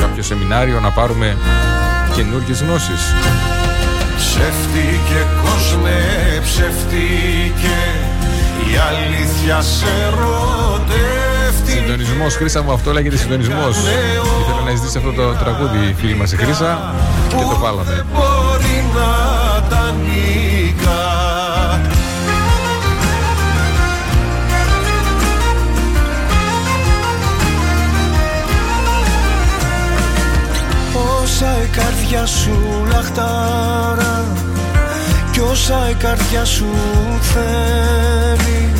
κάποιο 0.00 0.22
σεμινάριο 0.22 0.80
να 0.80 0.90
πάρουμε 0.90 1.36
καινούργιες 2.14 2.62
γνώσεις. 2.62 3.14
Ψεύτηκε 4.16 5.26
κόσμε, 5.42 5.98
ψεύτηκε 6.42 7.78
Η 8.72 8.76
αλήθεια 8.88 9.60
σε 9.60 9.86
ρωτεύτηκε 10.18 11.17
Συντονισμός, 11.78 12.34
Χρήσα 12.34 12.62
μου, 12.62 12.72
αυτό 12.72 12.92
λέγεται 12.92 13.16
συντονισμός. 13.16 13.76
Ήθελα 13.76 14.60
να 14.64 14.74
ζητήσει 14.74 14.98
αυτό 14.98 15.12
το 15.12 15.32
τραγούδι 15.32 15.78
η 15.88 15.94
φίλη 15.94 16.14
μας 16.14 16.32
η 16.32 16.36
Χρήσα 16.36 16.94
και 17.28 17.34
το 17.34 17.58
βάλαμε. 17.58 18.04
Μπορεί 18.12 18.84
να 18.94 19.62
τα 19.68 19.94
νίκα 20.04 21.16
Όσα 31.22 31.62
η 31.64 31.66
καρδιά 31.66 32.26
σου 32.26 32.84
λαχτάρα 32.90 34.24
Κι 35.32 35.40
όσα 35.40 35.90
η 35.90 35.94
καρδιά 35.94 36.44
σου 36.44 36.66
θέλει 37.20 38.72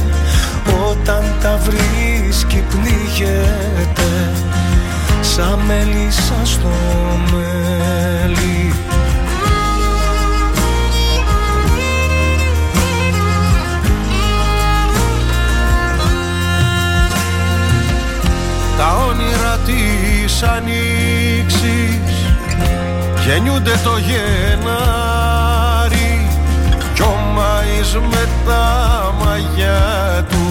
Όταν 0.90 1.22
τα 1.42 1.58
βρίσκει 1.62 2.64
πνίγεται 2.68 4.32
Σαν 5.20 5.58
μέλισσα 5.66 6.40
στο 6.44 6.70
μέλι. 7.32 8.72
Τα 18.78 18.96
όνειρα 19.08 19.58
της 19.66 20.42
ανοίξης 20.42 21.98
Γεννιούνται 23.26 23.80
το 23.84 23.96
Γενάρη 23.96 25.28
Κι 26.94 27.02
ο 27.02 27.16
Μάης 27.34 27.94
με 27.94 28.28
τα 28.46 29.14
μαγιά 29.24 30.26
του 30.30 30.47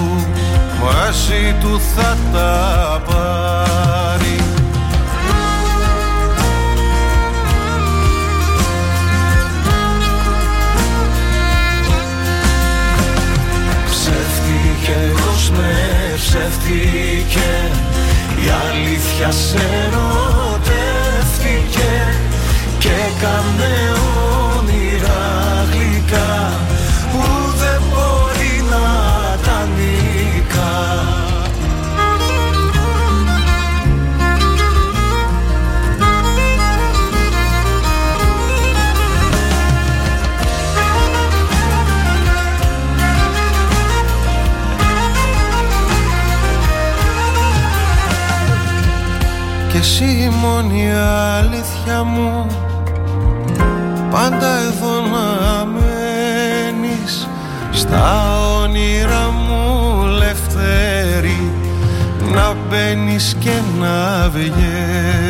Μαζί 0.88 1.56
του 1.62 1.82
θα 1.96 2.18
τα 2.34 3.02
πάρει. 3.06 4.38
Ψεύτηκε 13.90 15.00
ερωτεύτηκε 16.16 17.50
Η 18.46 18.48
αλήθεια 18.70 19.32
σε 19.32 19.58
ερωτεύτηκε 19.86 20.86
Και 22.80 22.98
κάνε 23.22 23.76
όνειρα 24.58 25.22
γλυκά 25.72 26.67
μόνη 50.42 50.92
αλήθεια 51.38 52.04
μου. 52.04 52.46
Πάντα 54.12 54.58
εδώ 54.58 55.02
να 55.02 55.66
μένεις 55.66 57.28
Στα 57.72 58.38
όνειρα 58.62 59.30
μου 59.32 60.06
λευτέρη 60.06 61.52
Να 62.34 62.56
μπαίνεις 62.70 63.36
και 63.40 63.62
να 63.80 64.30
βγαίνεις 64.30 65.27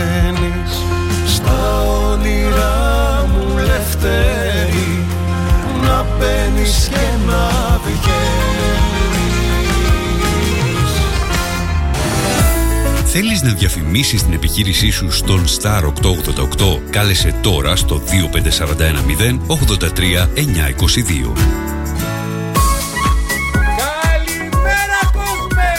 Θέλεις 13.20 13.42
να 13.42 13.54
διαφημίσεις 13.54 14.24
την 14.24 14.34
επιχείρησή 14.34 14.90
σου 14.90 15.12
στον 15.12 15.46
Star 15.46 15.84
888? 15.84 16.80
Κάλεσε 16.90 17.36
τώρα 17.42 17.76
στο 17.76 18.02
25410 18.02 19.40
83 19.48 20.28
922. 20.36 21.34
Καλημέρα 23.78 25.00
κόσμε! 25.14 25.72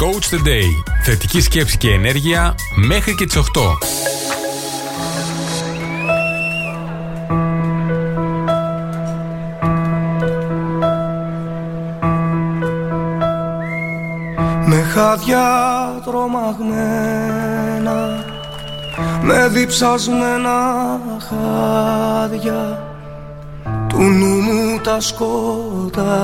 Coach 0.00 0.34
the 0.34 0.46
Day. 0.46 0.68
Θετική 1.02 1.40
σκέψη 1.40 1.76
και 1.76 1.90
ενέργεια 1.90 2.54
μέχρι 2.74 3.14
και 3.14 3.26
τις 3.26 3.36
8. 3.36 3.42
Χάδια 14.96 15.48
τρομαγμένα 16.04 17.98
με 19.22 19.48
διψασμένα 19.48 20.58
χάδια. 21.28 22.82
Του 23.88 24.02
νου 24.02 24.40
μου 24.40 24.80
τα 24.80 25.00
σκοτάδια 25.00 26.20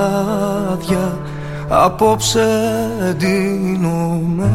απόψε 1.69 2.47
ντύνομαι. 3.17 4.51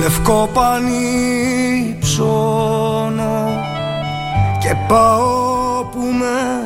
Λευκό 0.00 0.48
πανί 0.52 1.96
ψώνω 2.00 3.48
και 4.60 4.74
πάω 4.88 5.84
που 5.90 6.00
με 6.00 6.63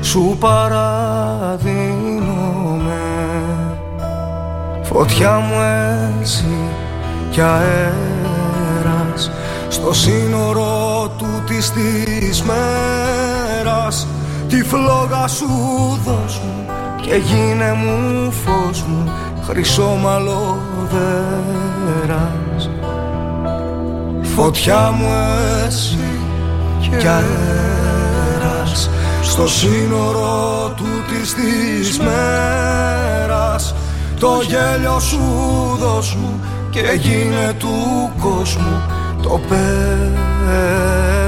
σου 0.00 0.36
παραδίνομαι. 0.40 1.74
Φωτιά 4.82 5.38
μου 5.38 5.54
έτσι 6.20 6.44
κι 7.30 7.40
αέρας 7.40 9.30
στο 9.68 9.92
σύνορο 9.92 11.10
του 11.18 11.42
της 11.46 11.70
της 11.70 12.42
μέρας. 12.42 14.06
Τη 14.48 14.62
φλόγα 14.62 15.26
σου 15.26 15.46
δώσ' 16.04 16.40
μου 16.44 16.66
και 17.02 17.14
γίνε 17.14 17.72
μου 17.72 18.32
φως 18.32 18.82
μου 18.82 19.12
χρυσό 19.42 19.98
μαλλοδέρας 20.02 20.56
Φωτιά 24.36 24.90
μου 24.90 25.08
εσύ 25.66 26.20
κι 26.98 27.06
αέρας 27.06 28.90
Στο 29.22 29.48
σύνορο 29.48 30.72
του 30.76 30.86
της 31.08 31.34
της 31.34 31.98
μέρας. 31.98 33.74
Το 34.20 34.28
γέλιο 34.46 35.00
σου 35.00 35.20
δώσ' 35.78 36.14
μου 36.14 36.40
και 36.70 36.80
γίνε 37.00 37.54
του 37.58 38.12
κόσμου 38.20 38.82
το 39.22 39.40
πέρας 39.48 41.25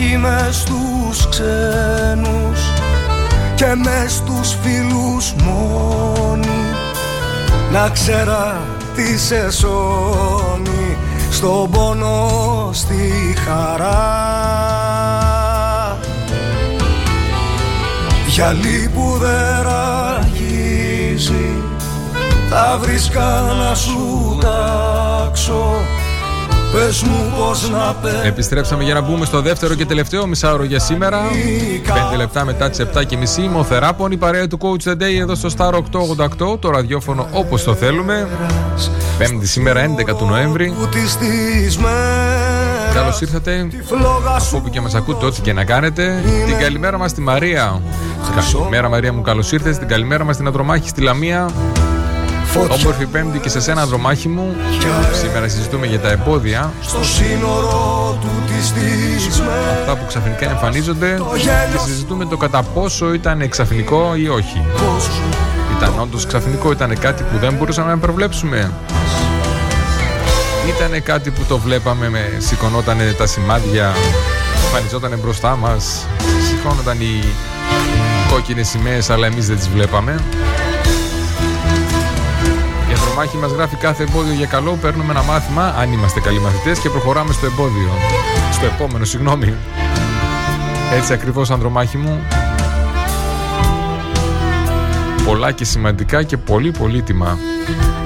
μονάχοι 0.00 0.16
μες 0.16 0.56
στους 0.56 1.28
ξένους 1.28 2.60
και 3.54 3.74
μες 3.84 4.12
στους 4.12 4.56
φίλους 4.62 5.34
μόνοι. 5.44 6.48
Να 7.72 7.88
ξέρα 7.88 8.60
τι 8.94 9.18
σε 9.18 9.50
σώνει 9.50 10.96
στον 11.30 11.70
πόνο 11.70 12.70
στη 12.72 13.34
χαρά. 13.46 14.28
Γυαλί 18.26 18.90
που 18.94 19.18
δεν 19.18 19.62
ραγίζει 19.62 21.54
θα 22.50 22.78
βρίσκα 22.80 23.54
να 23.58 23.74
σου 23.74 24.38
τάξω 24.40 25.72
Πες 26.72 27.02
μου 27.02 27.32
πώς 27.38 27.70
να 27.70 27.94
Επιστρέψαμε 28.24 28.82
για 28.82 28.94
να 28.94 29.00
μπούμε 29.00 29.24
στο 29.24 29.40
δεύτερο 29.40 29.74
και 29.74 29.86
τελευταίο 29.86 30.26
μισάωρο 30.26 30.64
για 30.64 30.78
σήμερα. 30.78 31.20
5 32.12 32.16
λεπτά 32.16 32.44
μετά 32.44 32.70
τις 32.70 32.78
7 32.78 33.04
και 33.06 33.16
μισή. 33.16 33.40
Μοθεράπων, 33.40 34.12
η 34.12 34.16
παρέα 34.16 34.46
του 34.46 34.58
Coach 34.60 34.88
the 34.88 34.92
Day 34.92 35.20
εδώ 35.20 35.34
στο 35.34 35.48
Star 35.56 35.72
888, 35.72 36.58
το 36.58 36.70
ραδιόφωνο 36.70 37.28
όπως 37.32 37.62
το 37.64 37.74
θέλουμε. 37.74 38.28
Πέμπτη 39.18 39.46
σήμερα, 39.46 39.80
11 39.80 40.16
του 40.16 40.24
Νοέμβρη. 40.24 40.74
Καλώς 42.94 43.20
ήρθατε. 43.20 43.68
Από 44.24 44.56
όπου 44.56 44.68
και 44.68 44.80
μας 44.80 44.94
ακούτε, 44.94 45.26
ό,τι 45.26 45.40
και 45.40 45.52
να 45.52 45.64
κάνετε. 45.64 46.22
Την 46.46 46.58
καλημέρα 46.58 46.98
μας 46.98 47.10
στη 47.10 47.20
Μαρία. 47.20 47.82
Καλημέρα, 48.52 48.88
Μαρία 48.88 49.12
μου, 49.12 49.22
καλώς 49.22 49.52
ήρθες. 49.52 49.78
Την 49.78 49.88
καλημέρα 49.88 50.24
μας 50.24 50.34
στην 50.34 50.46
Αντρομάχη 50.46 50.88
στη 50.88 51.00
Λαμία. 51.00 51.48
Όμορφη 52.56 53.06
Πέμπτη 53.06 53.38
και 53.38 53.48
σε 53.48 53.60
σένα, 53.60 53.86
δρομάχη 53.86 54.28
μου. 54.28 54.56
Σήμερα 55.12 55.48
συζητούμε 55.48 55.86
για 55.86 56.00
τα 56.00 56.08
εμπόδια. 56.10 56.72
Στο 56.82 57.04
σύνορο 57.04 58.18
του 58.20 58.28
της 58.46 59.40
Αυτά 59.80 59.96
που 59.96 60.06
ξαφνικά 60.06 60.50
εμφανίζονται 60.50 61.18
και 61.72 61.78
συζητούμε 61.86 62.24
το 62.24 62.36
κατά 62.36 62.62
πόσο 62.62 63.12
ήταν 63.12 63.48
ξαφνικό 63.48 64.14
ή 64.14 64.28
όχι. 64.28 64.62
Ήταν 65.76 66.00
όντως 66.00 66.26
ξαφνικό, 66.26 66.72
ήταν 66.72 66.98
κάτι 66.98 67.22
που 67.22 67.38
δεν 67.38 67.54
μπορούσαμε 67.54 67.90
να 67.90 67.98
προβλέψουμε. 67.98 68.72
Ήταν 70.76 71.02
κάτι 71.02 71.30
που 71.30 71.44
το 71.48 71.58
βλέπαμε, 71.58 72.08
με 72.08 72.28
σηκωνόταν 72.38 72.98
τα 73.18 73.26
σημάδια, 73.26 73.94
εμφανιζόταν 74.64 75.18
μπροστά 75.22 75.56
μας, 75.56 76.06
σηκώνονταν 76.48 77.00
οι 77.00 77.24
κόκκινες 78.32 78.68
σημαίες 78.68 79.10
αλλά 79.10 79.26
εμείς 79.26 79.46
δεν 79.46 79.56
τις 79.56 79.68
βλέπαμε. 79.68 80.24
Μάχη 83.20 83.36
μας 83.36 83.52
γράφει 83.52 83.76
κάθε 83.76 84.02
εμπόδιο 84.02 84.32
για 84.32 84.46
καλό. 84.46 84.78
Παίρνουμε 84.80 85.12
ένα 85.12 85.22
μάθημα, 85.22 85.74
αν 85.78 85.92
είμαστε 85.92 86.20
καλοί 86.20 86.40
μαθητές, 86.40 86.78
και 86.78 86.88
προχωράμε 86.88 87.32
στο 87.32 87.46
εμπόδιο. 87.46 87.90
Στο 88.52 88.66
επόμενο, 88.66 89.04
συγγνώμη. 89.04 89.54
Έτσι 90.92 91.12
ακριβώς, 91.12 91.50
Ανδρομάχη 91.50 91.96
μου. 91.96 92.20
Πολλά 95.24 95.52
και 95.52 95.64
σημαντικά 95.64 96.22
και 96.22 96.36
πολύ 96.36 96.70
πολύτιμα. 96.70 97.38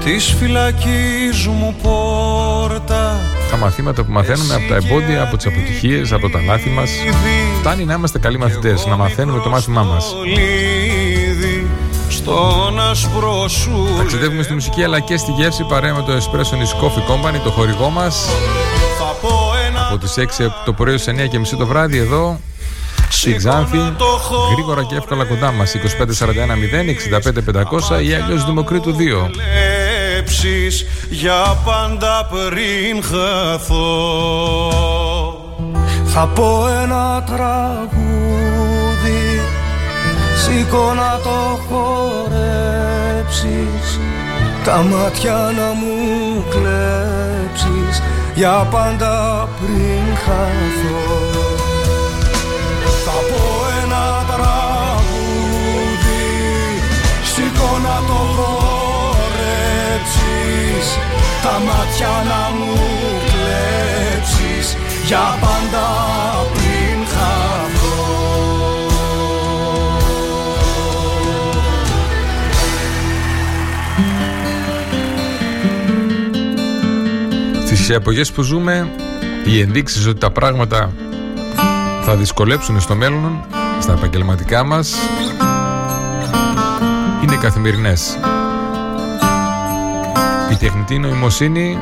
Της 0.04 0.34
φυλακής 0.38 1.46
μου 1.46 1.76
πόρτα 1.82 3.20
μαθήματα 3.64 4.04
που 4.04 4.12
μαθαίνουμε 4.12 4.54
από 4.54 4.68
τα 4.68 4.74
εμπόδια, 4.74 5.22
από 5.22 5.36
τις 5.36 5.46
αποτυχίες, 5.46 6.12
από 6.12 6.30
τα 6.30 6.42
λάθη 6.42 6.70
μας. 6.70 6.90
Φτάνει 7.58 7.84
να 7.84 7.94
είμαστε 7.94 8.18
καλοί 8.18 8.38
μαθητές, 8.38 8.86
να 8.86 8.96
μαθαίνουμε 8.96 9.40
το 9.40 9.48
μάθημά 9.48 9.82
μας. 9.82 10.14
Ταξιδεύουμε 13.96 14.42
στη 14.42 14.52
μουσική 14.52 14.82
αλλά 14.84 15.00
και 15.00 15.16
στη 15.16 15.32
γεύση. 15.32 15.64
Παρέα 15.64 15.94
με 15.94 16.02
το 16.02 16.12
Espresso 16.12 16.54
Nice 16.54 16.84
Coffee 16.84 17.10
Company, 17.10 17.40
το 17.44 17.50
χορηγό 17.50 17.88
μας. 17.88 18.28
Από 19.88 19.98
τις 19.98 20.14
6 20.16 20.52
το 20.64 20.72
πρωί 20.72 20.98
στι 20.98 21.14
9 21.24 21.28
και 21.28 21.38
μισή 21.38 21.56
το 21.56 21.66
βράδυ 21.66 21.98
εδώ. 21.98 22.40
Στη 23.08 23.34
Ξάνθη. 23.34 23.78
Γρήγορα 24.52 24.84
και 24.84 24.94
εύκολα 24.94 25.24
κοντά 25.24 25.52
μας. 25.52 25.74
2541 25.74 26.56
0 26.56 26.90
65 26.90 27.42
500 27.42 28.02
ή 28.02 28.14
αλλιώς 28.14 28.44
Δημοκρίτου 28.44 28.96
2 28.98 29.30
για 31.10 31.58
πάντα 31.64 32.28
πριν 32.30 33.02
χαθώ. 33.02 33.84
Θα 36.04 36.26
πω 36.26 36.68
ένα 36.82 37.24
τραγούδι 37.26 38.13
Σήκω 40.44 40.94
να 40.94 41.20
το 41.22 41.38
χορέψεις 41.68 42.00
Τα 44.64 44.76
μάτια 44.82 45.52
να 45.56 45.68
μου 45.72 45.94
κλέψεις 46.50 48.02
Για 48.34 48.68
πάντα 48.70 49.48
πριν 49.60 50.16
χαθώ. 50.16 51.02
Θα 53.04 53.16
πω 53.30 53.44
ένα 53.84 54.04
τραγούδι 54.26 55.46
Σήκω 57.34 57.70
να 57.82 57.96
το 58.06 58.18
χορέψεις 58.36 59.76
Τα 61.42 61.54
μάτια 61.66 62.14
να 62.30 62.42
μου 62.56 62.74
κλέψεις 63.26 64.66
Για 65.06 65.26
πάντα 65.40 65.86
Στις 77.84 77.96
εποχές 77.96 78.32
που 78.32 78.42
ζούμε 78.42 78.90
οι 79.44 79.60
ενδείξεις 79.60 80.06
ότι 80.06 80.18
τα 80.18 80.30
πράγματα 80.30 80.92
θα 82.02 82.14
δυσκολέψουν 82.14 82.80
στο 82.80 82.94
μέλλον 82.94 83.44
στα 83.80 83.92
επαγγελματικά 83.92 84.64
μας 84.64 84.94
είναι 87.22 87.36
καθημερινές 87.36 88.18
η 90.50 90.56
τεχνητή 90.56 90.98
νοημοσύνη 90.98 91.78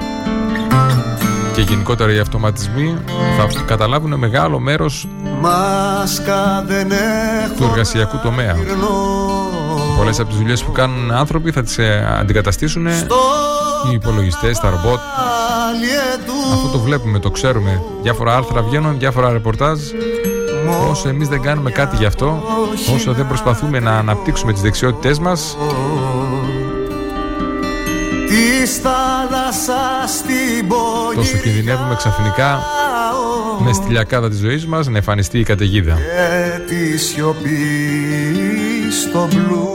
και 1.55 1.61
γενικότερα 1.61 2.13
οι 2.13 2.19
αυτοματισμοί 2.19 2.99
θα 3.37 3.63
καταλάβουν 3.67 4.15
μεγάλο 4.19 4.59
μέρος 4.59 5.09
του 7.57 7.65
εργασιακού 7.65 8.19
τομέα. 8.23 8.57
Πολλές 9.97 10.21
από 10.21 10.29
τις 10.29 10.39
δουλειές 10.39 10.65
που 10.65 10.73
κάνουν 10.73 11.11
άνθρωποι 11.11 11.51
θα 11.51 11.63
τις 11.63 11.79
ε, 11.79 12.17
αντικαταστήσουν 12.21 12.87
οι 12.87 13.93
υπολογιστές, 13.93 14.59
τα 14.59 14.71
ρομπότ. 14.71 15.01
Αυτό 16.53 16.69
το 16.73 16.79
βλέπουμε, 16.79 17.19
το 17.19 17.31
ξέρουμε. 17.31 17.83
Διάφορα 18.03 18.37
άρθρα 18.37 18.63
βγαίνουν, 18.63 18.99
διάφορα 18.99 19.33
ρεπορτάζ. 19.33 19.81
Όσο 20.91 21.09
εμείς 21.09 21.29
δεν 21.29 21.41
κάνουμε 21.41 21.71
κάτι 21.71 21.97
γι' 21.97 22.05
αυτό, 22.05 22.43
όσο 22.95 23.13
δεν 23.13 23.27
προσπαθούμε 23.27 23.81
να 23.81 23.99
αναπτύξουμε 23.99 24.53
τις 24.53 24.63
δεξιότητές 24.63 25.19
μας, 25.19 25.57
τόσο 31.15 31.37
κινδυνεύουμε 31.37 31.95
ξαφνικά 31.97 32.61
με 33.59 33.73
στη 33.73 33.91
λιακάδα 33.91 34.29
της 34.29 34.39
ζωής 34.39 34.67
μας 34.67 34.87
να 34.87 34.97
εμφανιστεί 34.97 35.39
η 35.39 35.43
καταιγίδα. 35.43 35.95
Και 35.95 36.75
τη 36.75 36.99
σιωπή 36.99 37.59
στο 39.03 39.29
πλούτο 39.31 39.73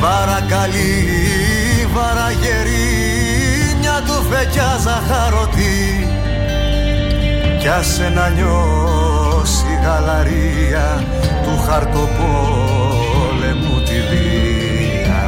Βαρακαλή, 0.00 1.23
βαραγερή, 2.34 3.76
μια 3.80 4.02
του 4.06 4.16
φεκιά 4.30 4.70
ζαχαρωτή. 4.80 6.08
Κι 7.60 7.68
άσε 7.68 8.08
να 8.08 8.28
νιώσει 8.28 9.66
η 9.66 9.78
γαλαρία 9.84 11.04
του 11.42 11.58
χαρτοπόλεμου 11.66 13.82
τη 13.84 14.00
βία. 14.10 15.24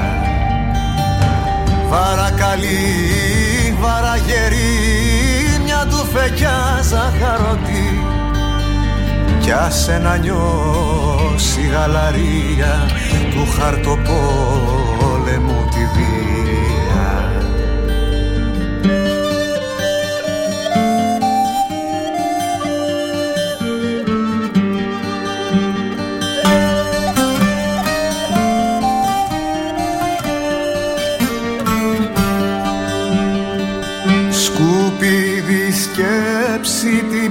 Βαρακαλή, 1.89 3.77
βαραγερή, 3.81 4.75
μια 5.65 5.87
του 5.91 6.01
φεκιά 6.13 6.59
ζαχαρωτή. 6.83 7.89
Κι 9.41 9.53
άσε 9.53 9.99
να 9.99 10.17
νιώσει 10.17 11.61
η 11.61 11.67
γαλαρία 11.67 12.87
του 13.31 13.47
χαρτοπόλεμου 13.59 15.69
τη 15.71 15.87
βία 15.95 16.96
σκέψη 36.87 37.26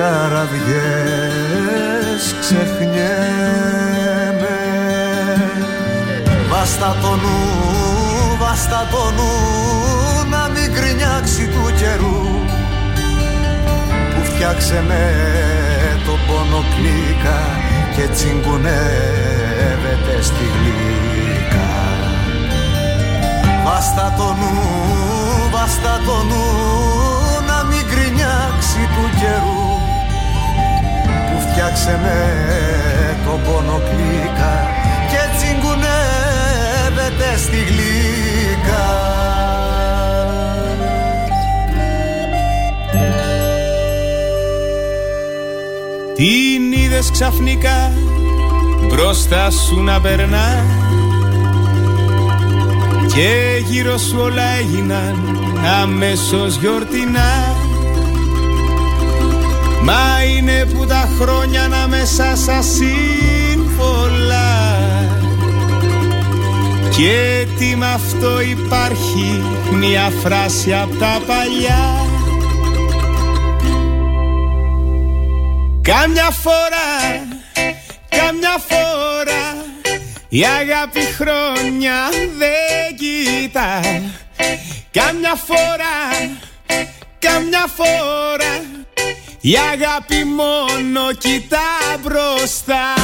στις 0.00 0.12
χαραδιές 0.12 2.22
ξεχνιέμαι 2.40 4.58
Βάστα 6.50 6.96
το 7.02 7.08
νου, 7.08 7.38
βάστα 8.38 8.86
το 8.90 9.10
νου 9.16 9.32
να 10.30 10.48
μην 10.48 10.74
κρινιάξει 10.74 11.46
του 11.46 11.72
καιρού 11.78 12.22
που 14.14 14.22
φτιάξε 14.24 14.82
με 14.88 15.04
το 16.06 16.12
πόνο 16.26 16.64
κλίκα 16.74 17.40
και 17.96 18.04
τσιγκουνεύεται 18.12 20.16
στη 20.22 20.44
γλύκα. 20.54 21.72
Βάστα 23.64 24.06
το 24.16 24.28
νου, 24.38 24.54
βάστα 25.50 26.00
το 26.06 26.16
νου 26.22 26.44
να 27.46 27.58
μην 27.64 27.84
κρινιάξει 27.90 28.80
του 28.94 29.04
καιρού 29.20 29.54
που 29.54 29.59
φτιάξε 31.50 31.98
με 32.02 32.16
το 33.24 33.30
πόνο 33.30 33.80
κλίκα 33.88 34.54
και 35.10 35.22
τσιγκουνεύεται 35.36 37.30
στη 37.38 37.56
γλύκα. 37.56 38.88
Την 46.14 46.72
είδες 46.72 47.10
ξαφνικά 47.10 47.92
μπροστά 48.88 49.50
σου 49.50 49.82
να 49.82 50.00
περνά 50.00 50.64
και 53.14 53.62
γύρω 53.66 53.98
σου 53.98 54.18
όλα 54.20 54.42
έγιναν 54.42 55.38
αμέσως 55.82 56.56
γιορτινά 56.56 57.49
Μα 59.82 60.24
είναι 60.24 60.64
που 60.64 60.86
τα 60.86 61.08
χρόνια 61.20 61.68
να 61.68 61.88
μέσα 61.88 62.36
σας 62.36 62.66
σύμφωλα 62.66 64.48
Και 66.96 67.46
τι 67.58 67.76
μ' 67.76 67.82
αυτό 67.82 68.40
υπάρχει 68.40 69.42
μια 69.72 70.12
φράση 70.22 70.72
απ' 70.74 70.98
τα 70.98 71.20
παλιά. 71.26 72.08
Κάμια 75.82 76.30
φορά, 76.30 76.90
κάμια 78.08 78.56
φορά 78.68 79.64
η 80.28 80.44
αγάπη 80.44 81.00
χρόνια 81.00 81.94
δεν 82.38 82.96
κοιτά. 82.96 83.80
Κάμια 84.90 85.34
φορά, 85.46 86.38
Καμιά 87.20 87.66
φορά 87.76 88.59
η 89.42 89.56
αγάπη 89.72 90.24
μόνο 90.24 91.12
κοιτά 91.18 91.58
μπροστά 92.02 92.94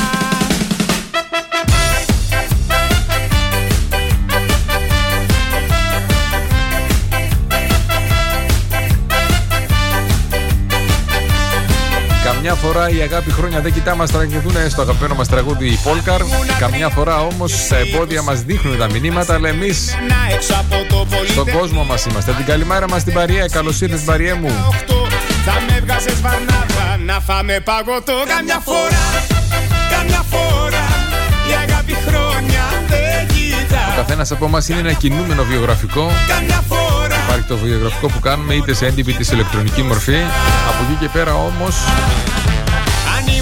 Καμιά 12.25 12.55
φορά 12.55 12.89
η 12.89 13.01
αγάπη 13.01 13.31
χρόνια 13.31 13.61
δεν 13.61 13.73
κοιτά 13.73 13.97
μας 13.97 14.11
τραγουδούν 14.11 14.71
στο 14.71 14.83
αγαπημένο 14.83 15.15
μας 15.15 15.29
τραγούδι 15.29 15.67
η 15.67 15.79
Πόλκαρ. 15.85 16.21
Καμιά 16.59 16.89
φορά 16.89 17.21
όμως 17.21 17.67
τα 17.69 17.77
εμπόδια 17.77 18.23
μας 18.23 18.43
δείχνουν 18.43 18.79
τα 18.79 18.91
μηνύματα, 18.91 19.35
αλλά 19.35 19.49
εμείς 19.49 19.95
στον 21.29 21.51
κόσμο 21.51 21.85
μας 21.85 22.05
είμαστε. 22.05 22.33
Την 22.33 22.45
καλημέρα 22.45 22.89
μας 22.89 23.01
στην 23.01 23.13
Παρία. 23.13 23.49
Καλώς 23.49 23.81
ήρθατε 23.81 24.01
στην 24.01 24.07
Παρία 24.13 24.37
μου. 24.37 24.51
Θα 25.49 25.61
με 25.69 25.81
βγάζε 25.81 26.13
βαρνάδα 26.23 26.97
να 27.05 27.21
φάμε 27.21 27.61
παγωτό 27.61 28.13
καμιά 28.37 28.61
φορά. 28.65 29.05
Καμιά 29.91 30.23
φορά 30.31 30.87
η 31.51 31.53
αγάπη 31.65 31.97
χρόνια 32.07 32.65
δεν 32.89 33.27
κοιτά. 33.27 33.93
Ο 33.93 33.97
καθένας 33.97 34.31
από 34.31 34.45
εμά 34.45 34.63
είναι 34.69 34.79
ένα 34.79 34.93
κινούμενο 34.93 35.45
βιογραφικό. 35.45 36.11
Καμιά 36.29 36.63
φορά 36.69 37.17
Υπάρχει 37.25 37.47
το 37.49 37.57
βιογραφικό 37.57 38.07
που 38.07 38.21
κάνουμε 38.21 38.55
είτε 38.55 38.75
σε 38.75 38.87
έντυπη 38.87 39.11
είτε 39.11 39.25
σε 39.25 39.35
ηλεκτρονική 39.35 39.83
μορφή. 39.83 40.21
Από 40.69 40.85
εκεί 40.85 40.97
και 41.01 41.09
πέρα 41.09 41.35
όμως 41.35 41.77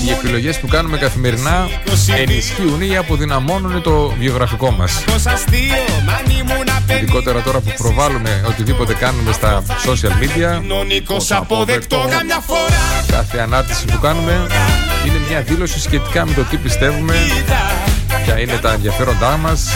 οι 0.06 0.10
επιλογές 0.10 0.58
που 0.60 0.66
κάνουμε 0.66 0.96
καθημερινά 0.96 1.68
ενισχύουν 2.16 2.80
ή 2.80 2.96
αποδυναμώνουν 2.96 3.82
το 3.82 4.14
βιογραφικό 4.18 4.70
μας. 4.70 5.04
Ειδικότερα 7.04 7.42
τώρα 7.42 7.60
που 7.60 7.72
προβάλλουμε 7.76 8.44
οτιδήποτε 8.48 8.94
κάνουμε 8.94 9.32
στα 9.32 9.62
social 9.86 10.10
media, 10.22 10.62
ως 11.06 11.32
αποδεκτό, 11.32 12.04
κάθε 13.06 13.38
ανάρτηση 13.38 13.84
που 13.84 13.98
κάνουμε 13.98 14.46
είναι 15.06 15.20
μια 15.28 15.40
δήλωση 15.40 15.80
σχετικά 15.80 16.26
με 16.26 16.32
το 16.32 16.42
τι 16.42 16.56
πιστεύουμε, 16.56 17.14
ποια 18.24 18.40
είναι 18.40 18.56
τα 18.56 18.72
ενδιαφέροντά 18.72 19.36
μας, 19.36 19.68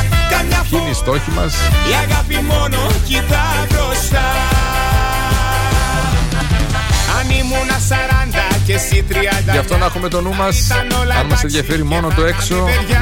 ποιοι 0.70 0.78
είναι 0.82 0.90
οι 0.90 0.94
στόχοι 0.94 1.30
μας. 1.30 1.54
Η 1.90 1.94
αγάπη 2.10 2.34
μόνο 2.34 2.90
κοιτά 3.04 3.66
μπροστά. 3.68 4.24
Αν 7.18 7.30
ήμουν 7.30 7.68
40 7.88 8.47
και 8.47 8.47
εσύ 8.47 8.47
30 8.47 8.47
Γι' 9.52 9.58
αυτό 9.58 9.76
να 9.76 9.84
έχουμε 9.84 10.08
το 10.08 10.20
νου 10.20 10.34
μας. 10.34 10.70
Αν 11.18 11.26
μας 11.26 11.42
ενδιαφέρει 11.42 11.84
μόνο 11.84 12.12
το 12.16 12.24
έξω, 12.24 12.54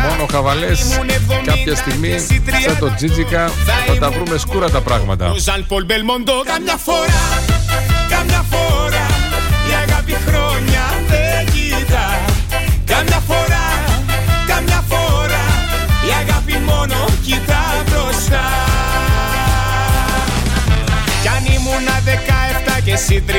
μόνο 0.08 0.26
χαβαλές, 0.30 1.00
κάποια 1.44 1.74
στιγμή 1.74 2.18
σαν 2.64 2.78
το 2.78 2.94
τζίτζικα 2.94 3.50
θα 3.86 3.98
τα 3.98 4.10
βρούμε 4.10 4.38
σκούρα 4.38 4.70
τα 4.70 4.80
πράγματα. 4.80 5.30
Ο 5.30 5.36
Ζαν 5.38 5.66
Πολ 5.68 5.84
Μπελμοντό 5.84 6.42
καμιά 6.44 6.76
φορά, 6.76 7.24
καμιά 8.08 8.44
φορά 8.50 9.06
η 9.70 9.72
αγάπη 9.88 10.16
χρόνια 10.26 10.82
δεν 11.08 11.46
κοιτά. 11.52 12.20
Καμιά 12.84 13.20
φορά, 13.28 13.64
καμιά 14.46 14.84
φορά 14.88 15.44
η 16.08 16.10
αγάπη 16.20 16.58
μόνο 16.64 17.04
κοιτά 17.22 17.64
μπροστά. 17.88 18.44
Κι 21.22 21.28
αν 21.28 21.44
ήμουν 21.44 21.86
17 22.04 22.10
και 22.26 22.35
εσύ 22.96 23.24
32 23.28 23.32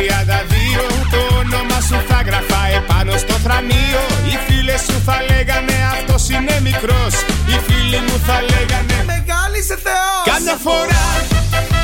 Το 1.12 1.36
όνομα 1.42 1.80
σου 1.88 1.98
θα 2.10 2.20
γραφά 2.28 2.62
επάνω 2.80 3.18
στο 3.18 3.34
θρανίο 3.34 4.04
Οι 4.30 4.36
φίλες 4.46 4.82
σου 4.88 4.98
θα 5.08 5.18
λέγανε 5.30 5.78
αυτός 5.94 6.30
είναι 6.30 6.56
μικρός. 6.68 7.14
Οι 7.50 7.56
φίλοι 7.66 8.00
μου 8.08 8.18
θα 8.28 8.38
λέγανε 8.52 8.98
Μεγάλη 9.14 9.60
σε 9.70 9.78
Θεός 9.86 10.24
Κάμια 10.30 10.58
φορά, 10.66 11.06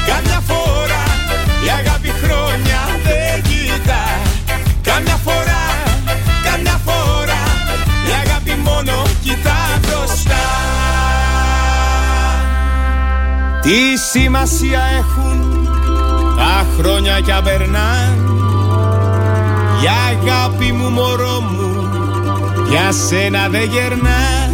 κάμια 0.10 0.40
φορά 0.50 1.04
Η 1.66 1.68
αγάπη 1.80 2.12
χρόνια 2.22 2.80
δεν 3.06 3.36
κοιτά. 3.50 4.04
Κάμια 4.88 5.18
φορά, 5.26 5.64
κάμια 6.46 6.78
φορά 6.88 7.42
Η 8.10 8.12
αγάπη 8.24 8.54
μόνο 8.68 8.96
κοιτά 9.24 9.60
μπροστά. 9.82 10.44
Τι 13.62 13.80
σημασία 14.12 14.82
έχουν 15.00 15.73
τα 16.64 16.70
χρόνια 16.78 17.20
κι 17.20 17.32
απερνάν 17.32 18.40
Η 19.84 19.88
αγάπη 20.10 20.72
μου 20.72 20.90
μωρό 20.90 21.40
μου 21.40 21.90
Για 22.70 22.92
σένα 22.92 23.48
δεν 23.50 23.70
γερνά. 23.70 24.52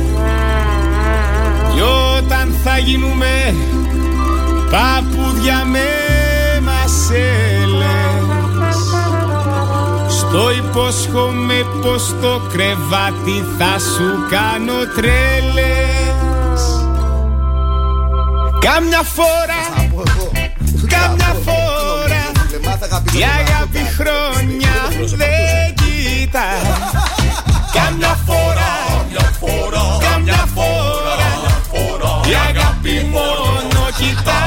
Κι 1.74 1.82
όταν 2.18 2.56
θα 2.64 2.78
γίνουμε 2.78 3.56
Παπούδια 4.72 5.66
με 5.66 5.88
μασέλες 6.62 7.88
Στο 10.10 10.52
υπόσχομαι 10.52 11.66
πως 11.82 12.16
το 12.22 12.42
κρεβάτι 12.52 13.46
θα 13.58 13.80
σου 13.80 14.28
κάνω 14.30 14.74
τρέλες. 14.96 16.62
Κάμια 18.60 19.02
φορά 19.02 19.90
Κάμια 20.88 21.36
φορά 21.46 21.69
η 23.20 23.24
αγάπη 23.40 23.84
χρόνια 23.98 24.76
δεν 25.16 25.74
κοιτά. 25.76 26.50
Κάμια 27.74 28.18
φορά, 28.26 28.74
κάμια 30.00 30.44
φορά 30.56 31.00
η 32.30 32.36
αγάπη 32.50 33.10
μόνο 33.12 33.82
κοιτά 33.98 34.39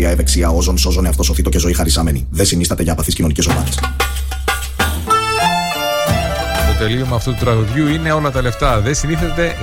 γαλήνη, 0.00 0.08
ισορροπία, 0.08 0.10
ευεξία, 0.10 0.50
όζων, 0.50 0.78
σώζον, 0.78 1.06
εαυτό 1.06 1.22
σωθήτο 1.22 1.50
και 1.50 1.58
ζωή 1.58 1.72
χαρισαμένη. 1.72 2.26
Δεν 2.30 2.46
συνίσταται 2.46 2.82
για 2.82 2.92
απαθείς 2.92 3.14
κοινωνικές 3.14 3.46
ομάδες. 3.46 3.74
Το 6.66 6.78
τελείωμα 6.78 7.16
αυτού 7.16 7.30
του 7.30 7.38
τραγουδιού 7.40 7.88
είναι 7.88 8.12
όλα 8.12 8.30
τα 8.30 8.42
λεφτά. 8.42 8.80
Δεν 8.80 8.94
συνήθεται 8.94 9.46
ε, 9.46 9.54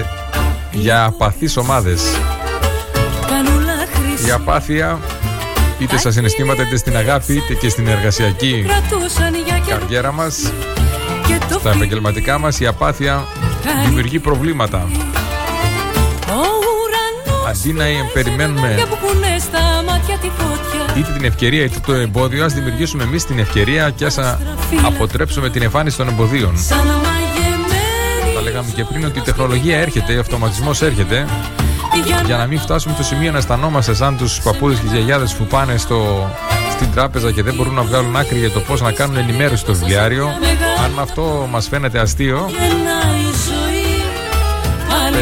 για 0.71 1.03
απαθείς 1.03 1.57
ομάδες. 1.57 2.01
Η 4.27 4.31
απάθεια 4.31 4.99
είτε 5.79 5.97
στα 5.97 6.11
συναισθήματα 6.11 6.61
είτε 6.61 6.77
στην 6.77 6.97
αγάπη 6.97 7.33
είτε 7.33 7.53
και 7.53 7.69
στην 7.69 7.87
εργασιακή 7.87 8.65
καριέρα 9.67 10.11
μας 10.11 10.51
στα 11.59 11.71
επαγγελματικά 11.71 12.37
μας 12.37 12.59
η 12.59 12.65
απάθεια 12.65 13.25
δημιουργεί 13.85 14.19
προβλήματα 14.19 14.87
αντί 17.47 17.73
να 17.73 17.83
περιμένουμε 18.13 18.75
είτε 20.97 21.11
την 21.11 21.23
ευκαιρία 21.25 21.63
είτε 21.63 21.79
το 21.85 21.93
εμπόδιο 21.93 22.45
ας 22.45 22.53
δημιουργήσουμε 22.53 23.03
εμείς 23.03 23.25
την 23.25 23.39
ευκαιρία 23.39 23.89
και 23.89 24.05
ας 24.05 24.17
α- 24.17 24.39
αποτρέψουμε 24.85 25.49
την 25.49 25.61
εμφάνιση 25.61 25.97
των 25.97 26.07
εμποδίων. 26.07 26.53
Τα 28.35 28.41
λέγαμε 28.41 28.69
και 28.75 28.83
πριν 28.83 29.05
ότι 29.05 29.19
η 29.19 29.21
τεχνολογία 29.21 29.77
έρχεται, 29.79 30.15
ο 30.15 30.19
αυτοματισμός 30.19 30.81
έρχεται. 30.81 31.25
Για 32.25 32.37
να 32.37 32.45
μην 32.45 32.59
φτάσουμε 32.59 32.93
στο 32.93 33.03
σημείο 33.03 33.31
να 33.31 33.37
αισθανόμαστε 33.37 33.93
σαν 33.93 34.17
τους 34.17 34.41
παππούδες 34.41 34.77
και 34.77 34.83
τις 34.83 34.91
γιαγιάδες 34.93 35.33
που 35.33 35.45
πάνε 35.45 35.77
στο, 35.77 36.29
στην 36.71 36.91
τράπεζα 36.91 37.31
και 37.31 37.43
δεν 37.43 37.53
μπορούν 37.53 37.73
να 37.73 37.81
βγάλουν 37.81 38.15
άκρη 38.15 38.37
για 38.39 38.51
το 38.51 38.59
πώς 38.59 38.81
να 38.81 38.91
κάνουν 38.91 39.17
ενημέρωση 39.17 39.61
στο 39.61 39.73
βιβλιάριο. 39.73 40.25
Αν 40.83 40.99
αυτό 40.99 41.47
μας 41.51 41.67
φαίνεται 41.67 41.99
αστείο 41.99 42.49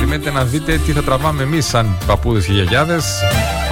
περιμένετε 0.06 0.40
να 0.40 0.46
δείτε 0.46 0.78
τι 0.86 0.92
θα 0.92 1.04
τραβάμε 1.04 1.44
εμείς 1.44 1.66
σαν 1.66 1.98
παππούδες 2.06 2.46
και 2.46 2.52
γιαγιάδες 2.52 3.06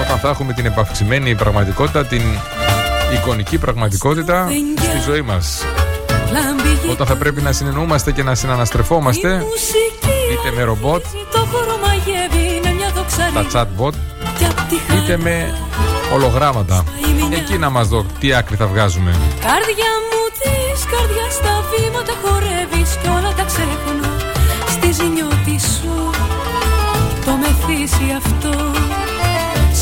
όταν 0.02 0.18
θα 0.18 0.30
έχουμε 0.30 0.54
την 0.54 0.66
επαυξημένη 0.66 1.36
πραγματικότητα 1.36 2.06
την 2.06 2.22
εικονική 3.14 3.58
πραγματικότητα 3.58 4.48
στη 4.78 5.00
ζωή 5.06 5.22
μας. 5.22 5.66
Όταν 6.92 7.08
θα 7.08 7.16
πρέπει 7.16 7.42
να 7.42 7.52
συνεννοούμαστε 7.52 8.12
και 8.12 8.24
να 8.24 8.36
συναναστρεφόμαστε 8.36 9.44
είτε 10.32 10.56
με 10.56 10.64
ρομπότ 10.64 11.06
τα 13.34 13.46
chatbot 13.54 13.94
είτε 14.98 15.18
με 15.18 15.56
ολογράμματα. 16.14 16.84
εκεί 17.34 17.58
να 17.58 17.70
μας 17.70 17.88
δω 17.88 18.06
τι 18.20 18.34
άκρη 18.34 18.56
θα 18.56 18.68
βγάζουμε. 18.68 19.12
Καρδιά 19.40 19.94
μου 20.10 20.22
της 20.40 20.86
καρδιάς 20.92 21.38
τα 21.42 21.64
βήματα 21.72 22.14
χορεύεις 22.24 22.98
κι 23.02 23.08
όλα 23.08 23.34
τα 23.34 23.44
ξέχνω 23.44 24.10
στη 24.68 24.92
ζηνιώτη 24.92 25.60
σου 25.60 25.73
αυτό. 28.22 28.54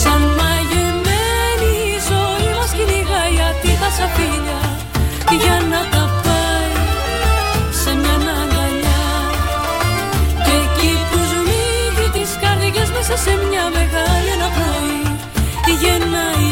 Σαν 0.01 0.21
μαγεμένη 0.37 1.71
η 1.95 1.97
ζωή 2.09 2.49
μας 2.57 2.71
κυνηγά 2.77 3.23
γιατί 3.37 3.69
τα 3.81 3.89
σαφίλια 3.97 4.61
για 5.41 5.57
να 5.71 5.81
τα 5.93 6.03
πάει 6.23 6.73
σε 7.81 7.91
μια 7.95 8.15
αγκαλιά. 8.41 9.05
Και 10.45 10.53
εκεί 10.65 10.93
που 11.09 11.17
σμίγει 11.31 12.07
τις 12.15 12.31
καρδιές 12.41 12.89
μέσα 12.95 13.15
σε 13.23 13.31
μια 13.49 13.65
μεγάλη 13.77 14.29
ένα 14.35 14.49
πρωί 14.55 15.01
γεννάει 15.81 16.50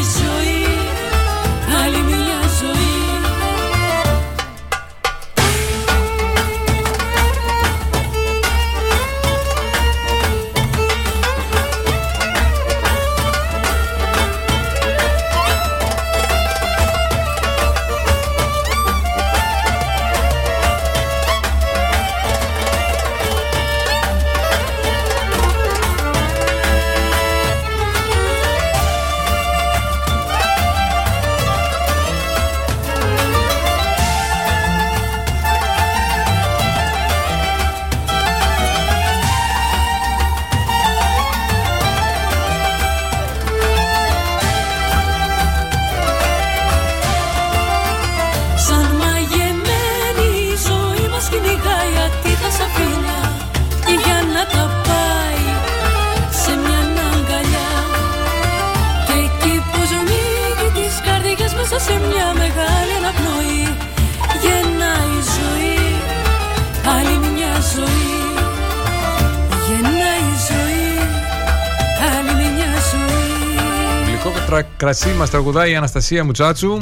τρα- 75.00 75.06
κρασί 75.08 75.18
μας 75.18 75.30
τραγουδάει 75.30 75.70
η 75.70 75.76
Αναστασία 75.76 76.24
Μουτσάτσου 76.24 76.78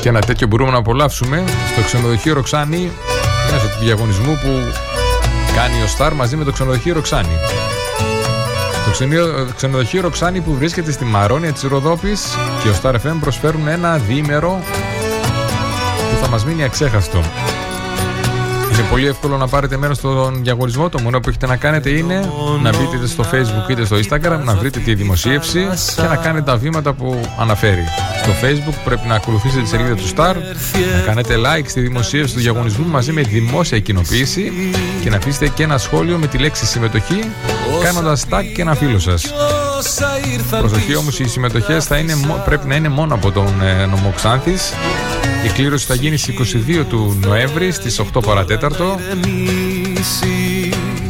και 0.00 0.08
ένα 0.08 0.20
τέτοιο 0.20 0.46
μπορούμε 0.46 0.70
να 0.70 0.76
απολαύσουμε 0.78 1.44
στο 1.72 1.82
ξενοδοχείο 1.82 2.34
Ροξάνη 2.34 2.90
μέσω 3.52 3.66
του 3.66 3.84
διαγωνισμού 3.84 4.38
που 4.42 4.72
κάνει 5.54 5.82
ο 5.82 5.86
Σταρ 5.86 6.12
μαζί 6.14 6.36
με 6.36 6.44
το 6.44 6.52
ξενοδοχείο 6.52 6.94
Ροξάνη. 6.94 7.36
Το 8.84 8.90
ξενοδοχείο- 8.90 9.46
το 9.46 9.52
ξενοδοχείο 9.56 10.00
Ροξάνη 10.00 10.40
που 10.40 10.54
βρίσκεται 10.54 10.92
στη 10.92 11.04
Μαρόνια 11.04 11.52
της 11.52 11.62
Ροδόπης 11.62 12.22
και 12.62 12.68
ο 12.68 12.74
Star 12.82 12.94
FM 12.94 13.16
προσφέρουν 13.20 13.68
ένα 13.68 13.96
διήμερο 13.98 14.62
που 16.10 16.16
θα 16.20 16.28
μας 16.28 16.44
μείνει 16.44 16.64
αξέχαστο. 16.64 17.22
Είναι 18.82 18.90
πολύ 18.90 19.06
εύκολο 19.06 19.36
να 19.36 19.48
πάρετε 19.48 19.76
μέρος 19.76 19.96
στον 19.96 20.40
διαγωνισμό. 20.42 20.88
Το 20.88 21.00
μόνο 21.00 21.20
που 21.20 21.28
έχετε 21.28 21.46
να 21.46 21.56
κάνετε 21.56 21.90
είναι 21.90 22.30
να 22.62 22.70
μπείτε 22.70 22.96
είτε 22.96 23.06
στο 23.06 23.24
facebook 23.32 23.70
είτε 23.70 23.84
στο 23.84 23.96
instagram, 23.96 24.40
να 24.44 24.54
βρείτε 24.54 24.78
τη 24.78 24.94
δημοσίευση 24.94 25.66
και 25.96 26.02
να 26.02 26.16
κάνετε 26.16 26.50
τα 26.50 26.56
βήματα 26.56 26.92
που 26.92 27.20
αναφέρει. 27.38 27.84
Στο 28.22 28.32
facebook 28.42 28.74
πρέπει 28.84 29.06
να 29.08 29.14
ακολουθήσετε 29.14 29.62
τη 29.62 29.68
σελίδα 29.68 29.94
του 29.94 30.08
Star, 30.16 30.34
να 30.96 31.00
κάνετε 31.06 31.34
like 31.36 31.64
στη 31.66 31.80
δημοσίευση 31.80 32.34
του 32.34 32.40
διαγωνισμού 32.40 32.86
μαζί 32.86 33.12
με 33.12 33.22
τη 33.22 33.28
δημόσια 33.28 33.78
κοινοποίηση 33.78 34.52
και 35.02 35.10
να 35.10 35.16
αφήσετε 35.16 35.48
και 35.48 35.62
ένα 35.62 35.78
σχόλιο 35.78 36.18
με 36.18 36.26
τη 36.26 36.38
λέξη 36.38 36.66
συμμετοχή 36.66 37.24
κάνοντας 37.84 38.24
tag 38.30 38.42
και 38.54 38.62
ένα 38.62 38.74
φίλο 38.74 38.98
σας. 38.98 39.32
Όσα 39.78 40.08
ήρθαν 40.32 40.60
Προσοχή 40.60 40.94
όμως 40.94 41.18
οι 41.20 41.28
συμμετοχές 41.28 41.84
θα 41.84 41.96
είναι, 41.96 42.14
μο- 42.14 42.42
πρέπει 42.44 42.66
να 42.66 42.74
είναι 42.74 42.88
μόνο 42.88 43.14
από 43.14 43.30
τον 43.32 43.62
ε, 43.62 43.86
νομό 43.86 44.12
Ξάνθης. 44.16 44.72
Η 45.44 45.48
κλήρωση 45.48 45.86
θα 45.86 45.94
γίνει 45.94 46.16
στις 46.16 46.54
22 46.80 46.84
του 46.88 47.18
Νοέμβρη 47.26 47.72
στις 47.72 48.00
8 48.14 48.22
παρατέταρτο. 48.26 48.98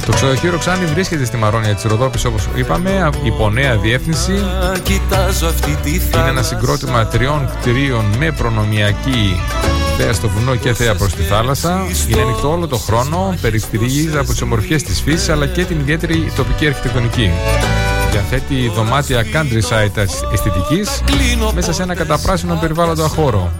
Το 0.06 0.12
ξενοδοχείο 0.12 0.50
Ροξάνη 0.50 0.84
βρίσκεται 0.84 1.24
στη 1.24 1.36
Μαρόνια 1.36 1.74
της 1.74 1.84
Ροδόπης 1.84 2.24
όπως 2.24 2.48
είπαμε, 2.54 3.10
υπό 3.24 3.50
νέα 3.50 3.76
διεύθυνση. 3.76 4.32
Να 4.32 4.78
κοιτάζω 4.78 5.46
αυτή 5.46 5.78
τη 5.82 5.90
Είναι 5.90 6.02
θάλασσα 6.10 6.28
ένα 6.28 6.42
συγκρότημα 6.42 7.06
τριών 7.06 7.50
κτηρίων 7.60 8.04
με 8.18 8.30
προνομιακή 8.30 9.40
θέα 9.96 10.12
στο 10.12 10.28
βουνό 10.28 10.56
και 10.56 10.72
θέα 10.72 10.94
προς 10.94 11.14
τη 11.14 11.22
θάλασσα. 11.22 11.86
Είναι 12.08 12.20
ανοιχτό 12.20 12.50
όλο 12.50 12.66
το 12.66 12.76
χρόνο, 12.76 13.34
περιστηρίζει 13.40 14.18
από 14.18 14.30
τις 14.30 14.42
ομορφιές 14.42 14.82
της 14.82 15.00
φύσης 15.00 15.28
αλλά 15.28 15.46
και 15.46 15.64
την 15.64 15.80
ιδιαίτερη 15.80 16.32
τοπική 16.36 16.66
αρχιτεκτονική. 16.66 17.30
Διαθέτει 18.10 18.72
δωμάτια 18.74 19.24
countryside 19.32 20.04
αισθητικής 20.32 21.02
μέσα 21.54 21.72
σε 21.72 21.82
ένα 21.82 21.94
καταπράσινο 21.94 22.58
περιβάλλοντα 22.60 23.08
χώρο. 23.08 23.52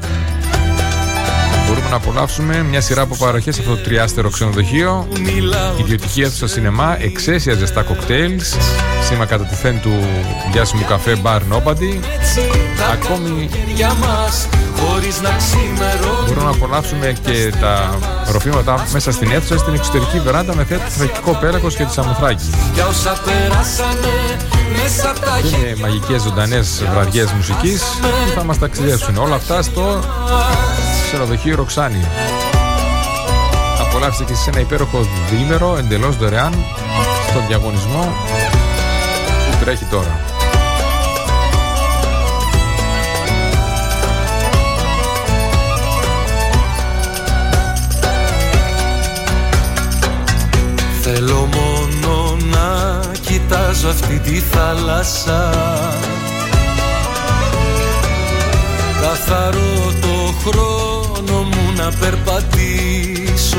Μπορούμε 1.93 2.11
να 2.11 2.21
απολαύσουμε 2.21 2.63
μια 2.63 2.81
σειρά 2.81 3.03
από 3.03 3.17
παροχές 3.17 3.59
από 3.59 3.69
το 3.69 3.77
τριάστερο 3.77 4.31
ξενοδοχείο, 4.31 5.09
ιδιωτική 5.81 6.21
αίθουσα 6.23 6.47
σινεμά, 6.47 6.97
εξαίσια 7.01 7.55
ζεστά 7.55 7.83
κοκτέιλς, 7.83 8.57
σήμα 9.09 9.25
κατά 9.25 9.45
τη 9.45 9.55
θέν 9.55 9.81
του 9.81 9.93
διάσημου 10.53 10.85
καφέ 10.89 11.17
Bar 11.23 11.39
Nobody. 11.39 11.99
Ακόμη 12.93 13.49
για 13.75 13.95
μας 13.95 14.49
χωρίς 14.79 15.21
να 15.21 15.31
ξημερώνει 15.37 16.27
μπορούμε 16.27 16.45
να 16.45 16.51
απολαύσουμε 16.51 17.15
και 17.25 17.53
τα 17.61 17.99
ροφήματα 18.31 18.87
μέσα 18.93 19.13
στην 19.13 19.33
αίθουσα, 19.33 19.59
στην 19.59 19.75
εξωτερική 19.75 20.19
βεράντα 20.19 20.55
με 20.55 20.65
θέα 20.65 20.79
του 20.79 20.91
θρακικό 20.91 21.39
πέλακος 21.41 21.75
και 21.75 21.85
τη 21.85 21.93
Σαμοθράκη. 21.93 22.51
Για 22.75 22.87
όσα 22.87 23.21
περάσανε 23.25 24.37
μέσα 24.83 25.11
απ' 25.11 25.19
τα 25.19 25.41
Και 25.43 25.57
είναι 25.57 25.77
μαγικές 25.81 26.23
ζωντανές 26.23 26.85
βραδιές 26.93 27.33
μουσικής 27.33 27.83
που 28.01 28.33
θα 28.35 28.45
μας 28.45 28.59
ταξιδεύσουν. 28.59 29.17
Όλα 29.17 29.35
αυτά 29.35 29.63
στο 29.63 30.01
ξενοδοχείο 31.13 31.57
Ροξάνη. 31.57 32.07
Απολαύστε 33.81 34.25
και 34.25 34.33
εσείς 34.33 34.47
ένα 34.47 34.61
υπέροχο 34.61 35.07
διήμερο 35.31 35.77
εντελώς 35.79 36.17
δωρεάν 36.17 36.55
στον 37.29 37.47
διαγωνισμό 37.47 38.13
που 39.51 39.65
τρέχει 39.65 39.85
τώρα. 39.85 40.21
Θέλω 51.03 51.49
μόνο 51.55 52.37
να 52.51 53.01
κοιτάζω 53.21 53.89
αυτή 53.89 54.19
τη 54.19 54.39
θάλασσα 54.39 55.51
Καθαρό 59.01 60.02
περπατήσω 62.03 63.59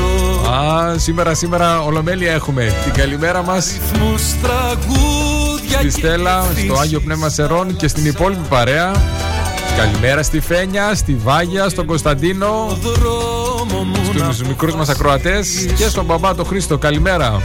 Α, 0.50 0.98
σήμερα, 0.98 1.34
σήμερα 1.34 1.80
ολομέλεια 1.80 2.32
έχουμε. 2.32 2.72
Την 2.84 2.92
καλημέρα 2.92 3.42
μας 3.42 3.66
Ρυθμούς 3.66 4.22
τραγούδια 4.42 5.78
στη 5.78 5.84
και 5.84 5.90
Στέλλα, 5.90 6.46
ευθύς. 6.50 6.64
στο 6.64 6.74
Άγιο 6.80 7.00
Πνεύμα 7.00 7.28
Σερών 7.28 7.76
και 7.76 7.88
στην 7.88 8.04
υπόλοιπη 8.04 8.48
παρέα. 8.48 8.92
Καλημέρα 9.76 10.22
στη 10.22 10.40
Φένια, 10.40 10.94
στη 10.94 11.14
Βάγια, 11.14 11.68
στον 11.68 11.86
Κωνσταντίνο, 11.86 12.78
δρόμο 12.82 13.82
μου 13.82 14.12
να 14.18 14.32
στους 14.32 14.48
μικρούς 14.48 14.74
μας 14.74 14.88
ακροατές 14.88 15.48
και 15.76 15.88
στον 15.88 16.04
μπαμπά 16.04 16.34
τον 16.34 16.46
Χρήστο. 16.46 16.78
Καλημέρα. 16.78 17.40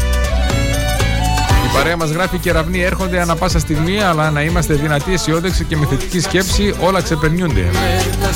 Η 1.65 1.73
παρέα 1.73 1.97
μας 1.97 2.09
γράφει 2.09 2.37
κεραυνοί 2.37 2.81
έρχονται 2.81 3.21
ανα 3.21 3.35
πάσα 3.35 3.59
στιγμή, 3.59 4.01
αλλά 4.01 4.31
να 4.31 4.41
είμαστε 4.41 4.73
δυνατοί, 4.73 5.13
αισιόδοξοι 5.13 5.63
και 5.63 5.77
με 5.77 5.85
θετική 5.85 6.19
σκέψη, 6.19 6.75
όλα 6.79 7.01
ξεπερνιούνται. 7.01 7.69
με 7.71 8.03
τα 8.21 8.33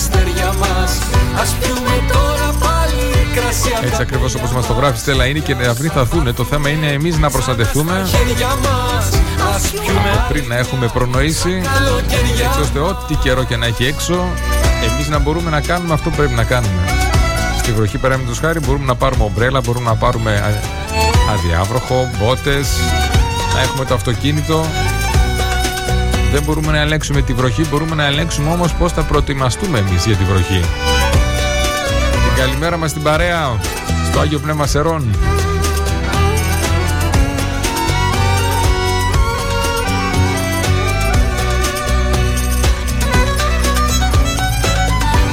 Έτσι 3.83 3.91
τα 3.91 4.01
ακριβώς 4.01 4.35
όπως 4.35 4.51
μας 4.51 4.67
το 4.67 4.73
γράφει, 4.73 4.97
Στέλλα, 4.99 5.25
είναι 5.25 5.39
και 5.39 5.51
οι 5.51 5.55
νευροί 5.55 5.87
θα 5.87 5.99
έρθουν. 5.99 6.35
Το 6.35 6.43
θέμα 6.43 6.69
είναι 6.69 6.87
εμείς 6.87 7.17
να 7.17 7.29
προστατευτούμε 7.29 8.05
χέρια 8.05 8.47
μας 8.47 9.09
Ας 9.55 9.69
πιούμε 9.71 10.25
πριν 10.29 10.47
να 10.47 10.55
έχουμε 10.57 10.87
προνοήσει, 10.87 11.61
καλοκαιριά 11.73 12.45
έτσι 12.45 12.59
ώστε 12.61 12.79
ό,τι 12.79 13.15
καιρό 13.15 13.43
και 13.43 13.57
να 13.57 13.65
έχει 13.65 13.85
έξω, 13.85 14.27
εμείς 14.91 15.07
να 15.07 15.19
μπορούμε 15.19 15.49
να 15.49 15.61
κάνουμε 15.61 15.93
αυτό 15.93 16.09
που 16.09 16.15
πρέπει 16.15 16.33
να 16.33 16.43
κάνουμε. 16.43 16.81
Στη 17.57 17.71
βροχή 17.71 17.97
παρέμβατο 17.97 18.39
χάρη 18.41 18.59
μπορούμε 18.59 18.85
να 18.85 18.95
πάρουμε 18.95 19.23
ομπρέλα, 19.23 19.61
μπορούμε 19.61 19.89
να 19.89 19.95
πάρουμε 19.95 20.31
α- 20.31 21.31
αδιάβροχο, 21.33 22.09
μπότες, 22.19 22.67
να 23.53 23.61
έχουμε 23.61 23.85
το 23.85 23.93
αυτοκίνητο. 23.93 24.65
Δεν 26.31 26.43
μπορούμε 26.43 26.71
να 26.71 26.79
ελέγξουμε 26.79 27.21
τη 27.21 27.33
βροχή, 27.33 27.65
μπορούμε 27.69 27.95
να 27.95 28.05
ελέγξουμε 28.05 28.51
όμως 28.51 28.73
πώς 28.73 28.91
θα 28.91 29.01
προετοιμαστούμε 29.01 29.79
εμείς 29.79 30.05
για 30.05 30.15
τη 30.15 30.23
βροχή. 30.23 30.61
Την 32.33 32.41
καλημέρα 32.41 32.77
μας 32.77 32.89
στην 32.89 33.01
παρέα. 33.01 33.59
Στο 34.11 34.19
Άγιο 34.19 34.39
Πνεύμα 34.39 34.67
Σερών. 34.67 35.15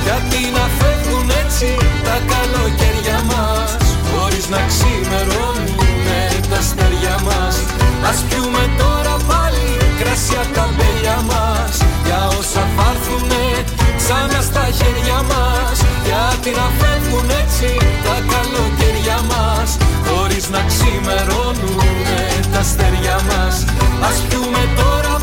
Γιατί 0.05 0.51
να 0.53 0.68
φεύγουν 0.78 1.30
έτσι 1.44 1.76
τα 2.05 2.18
καλοκαίρια 2.32 3.20
μας 3.26 3.76
Χωρίς 4.14 4.48
να 4.48 4.59
ξημερώνουμε 4.66 6.18
τα 6.51 6.57
αστέρια 6.57 7.16
μας. 7.24 7.57
Ας 8.09 8.24
πιούμε 8.28 8.70
τώρα 8.78 9.16
πάλι 9.28 9.66
κρασί 9.98 10.36
απ' 10.42 10.55
τα 10.55 10.68
μπέλια 10.74 11.18
μας 11.30 11.76
Για 12.05 12.26
όσα 12.38 12.68
θα 12.76 12.86
έρθουνε 12.94 13.64
ξανά 13.96 14.40
στα 14.42 14.64
χέρια 14.78 15.22
μας 15.22 15.80
Γιατί 16.09 16.51
να 16.61 16.66
φεύγουν 16.78 17.28
έτσι 17.42 17.68
τα 18.05 18.16
καλοκαίρια 18.32 19.18
μας 19.30 19.70
Χωρίς 20.07 20.48
να 20.51 20.61
ξημερώνουμε 20.70 22.20
τα 22.53 22.59
αστέρια 22.59 23.16
μας. 23.28 23.64
Ας 24.09 24.16
πιούμε 24.28 24.62
τώρα 24.76 25.20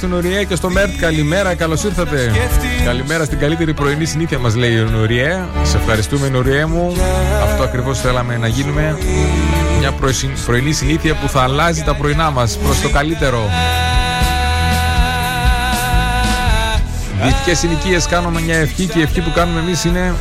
Καλημέρα 0.00 0.16
μα 0.18 0.22
στην 0.22 0.30
Ουριέ 0.30 0.44
και 0.44 0.54
στο 0.54 0.70
Μέρτ. 0.70 1.00
Καλημέρα, 1.00 1.54
καλώς 1.54 1.84
ήρθατε. 1.84 2.32
Καλημέρα 2.84 3.24
στην 3.24 3.38
καλύτερη 3.38 3.74
πρωινή 3.74 4.04
συνήθεια 4.04 4.38
μας, 4.38 4.54
λέει 4.54 4.70
η 4.70 4.90
Νουριέ. 4.90 5.44
Σε 5.62 5.76
ευχαριστούμε, 5.76 6.28
Νουριέ 6.28 6.66
μου. 6.66 6.96
Αυτό 7.42 7.62
ακριβώς 7.62 8.00
θέλαμε 8.00 8.36
να 8.36 8.46
γίνουμε. 8.46 8.98
Μια 9.78 9.92
πρωινή 10.46 10.72
συνήθεια 10.72 11.14
που 11.14 11.28
θα 11.28 11.42
αλλάζει 11.42 11.82
τα 11.82 11.94
πρωινά 11.94 12.30
μας 12.30 12.58
προς 12.58 12.80
το 12.80 12.88
καλύτερο. 12.88 13.50
Δυτικές 17.22 17.58
συνοικίες 17.58 18.06
κάνουμε 18.06 18.40
μια 18.40 18.56
ευχή 18.56 18.86
και 18.86 18.98
η 18.98 19.02
ευχή 19.02 19.20
που 19.20 19.32
κάνουμε 19.34 19.60
εμείς 19.60 19.84
είναι 19.84 20.14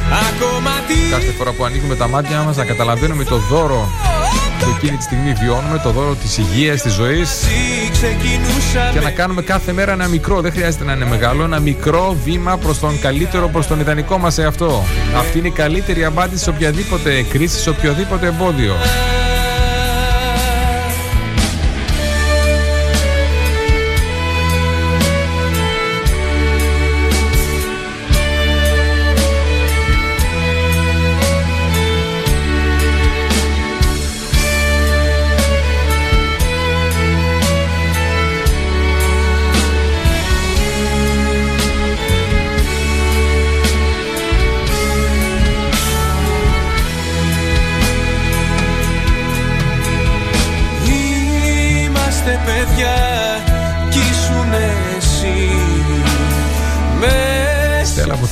κάθε 1.12 1.32
φορά 1.38 1.52
που 1.52 1.66
ανοίγουμε 1.66 1.96
τα 1.96 2.08
μάτια 2.08 2.42
μας 2.42 2.56
να 2.56 2.66
καταλαβαίνουμε 2.66 3.24
το 3.24 3.38
δώρο 3.38 3.90
που 4.64 4.70
εκείνη 4.78 4.98
τη 4.98 5.04
στιγμή 5.04 5.34
βιώνουμε, 5.34 5.80
το 5.84 5.92
δώρο 5.92 6.16
της 6.16 6.38
υγείας, 6.38 6.82
της 6.82 6.94
ζωής 6.94 7.46
και 8.94 9.00
να 9.00 9.10
κάνουμε 9.12 9.42
κάθε 9.42 9.72
μέρα 9.74 9.92
ένα 9.92 10.08
μικρό, 10.08 10.42
δεν 10.42 10.52
χρειάζεται 10.52 10.84
να 10.84 10.94
είναι 10.94 11.06
μεγάλο, 11.06 11.44
ένα 11.44 11.60
μικρό 11.60 12.18
βήμα 12.24 12.58
προς 12.58 12.80
τον 12.80 13.00
καλύτερο, 13.00 13.48
προς 13.48 13.68
τον 13.68 13.80
ιδανικό 13.80 14.18
μας 14.18 14.38
εαυτό. 14.38 14.84
Αυτή 15.18 15.38
είναι 15.38 15.48
η 15.48 15.52
καλύτερη 15.52 16.06
απάντηση 16.06 16.44
σε 16.44 16.50
οποιαδήποτε 16.50 17.22
κρίση, 17.22 17.60
σε 17.60 17.70
οποιοδήποτε 17.70 18.28
εμπόδιο. 18.28 18.74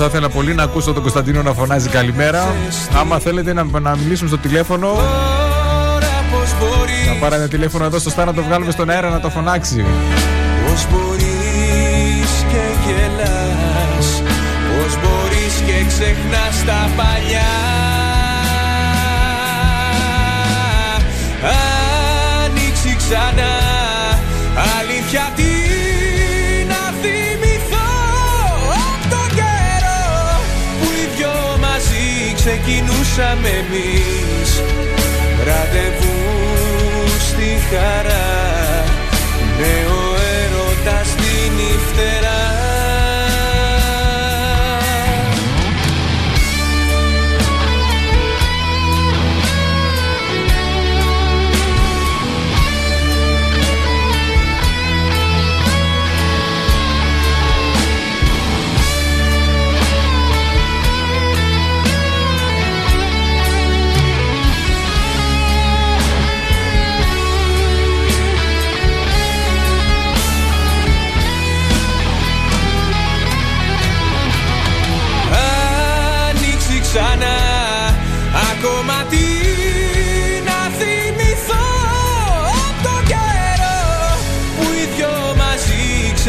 Θα 0.02 0.08
ήθελα 0.10 0.30
πολύ 0.30 0.54
να 0.54 0.64
ακούσω 0.64 0.94
τον 0.94 1.02
Κωνσταντίνο 1.02 1.42
να 1.42 1.54
φωνάζει 1.54 1.90
καλημέρα. 1.90 2.56
Άμα 3.00 3.20
θέλετε 3.20 3.54
να, 3.54 3.80
να 3.80 3.96
μιλήσουμε 3.96 4.30
στο 4.30 4.38
τηλέφωνο, 4.38 4.88
να 7.08 7.14
πάρει 7.20 7.36
ένα 7.36 7.48
τηλέφωνο 7.48 7.86
εδώ 7.86 8.00
στο 8.00 8.10
στά 8.10 8.26
να 8.26 8.34
το 8.34 8.44
βγάλουμε 8.44 8.72
στον 8.72 8.90
αέρα 8.90 9.10
να 9.10 9.20
το 9.20 9.30
φωνάξει. 9.30 9.86
Πώς 10.66 10.88
μπορείς 10.92 12.32
και 12.52 12.64
γελάς 12.86 14.22
Πώς 14.68 14.98
μπορείς 15.02 15.54
και 15.66 15.86
ξεχνάς 15.88 16.66
τα 16.66 16.90
παλιά 16.96 17.52
Ανοίξει 22.46 22.96
ξανά 22.98 23.54
Αλήθεια 24.80 25.30
ξεκινούσαμε 32.44 33.50
εμείς. 33.64 34.50
Ραντεβού 35.48 36.20
στη 37.28 37.50
χαρά 37.70 38.30
Νέο 39.60 40.00
έρωτας 40.42 41.08
στην 41.08 41.52
νυχτερά 41.58 42.31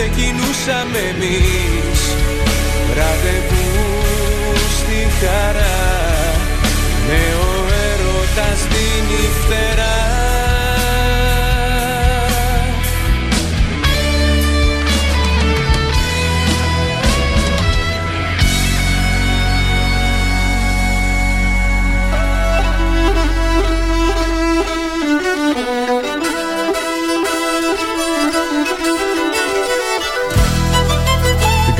ξεκινούσαμε 0.02 0.98
εμείς. 1.12 2.00
Ραντεβού 2.96 3.70
στη 4.78 5.00
χαρά 5.20 5.80
ο 7.44 7.52
έρωτας 7.90 8.60
την 8.72 9.02
νυχτερά 9.08 10.01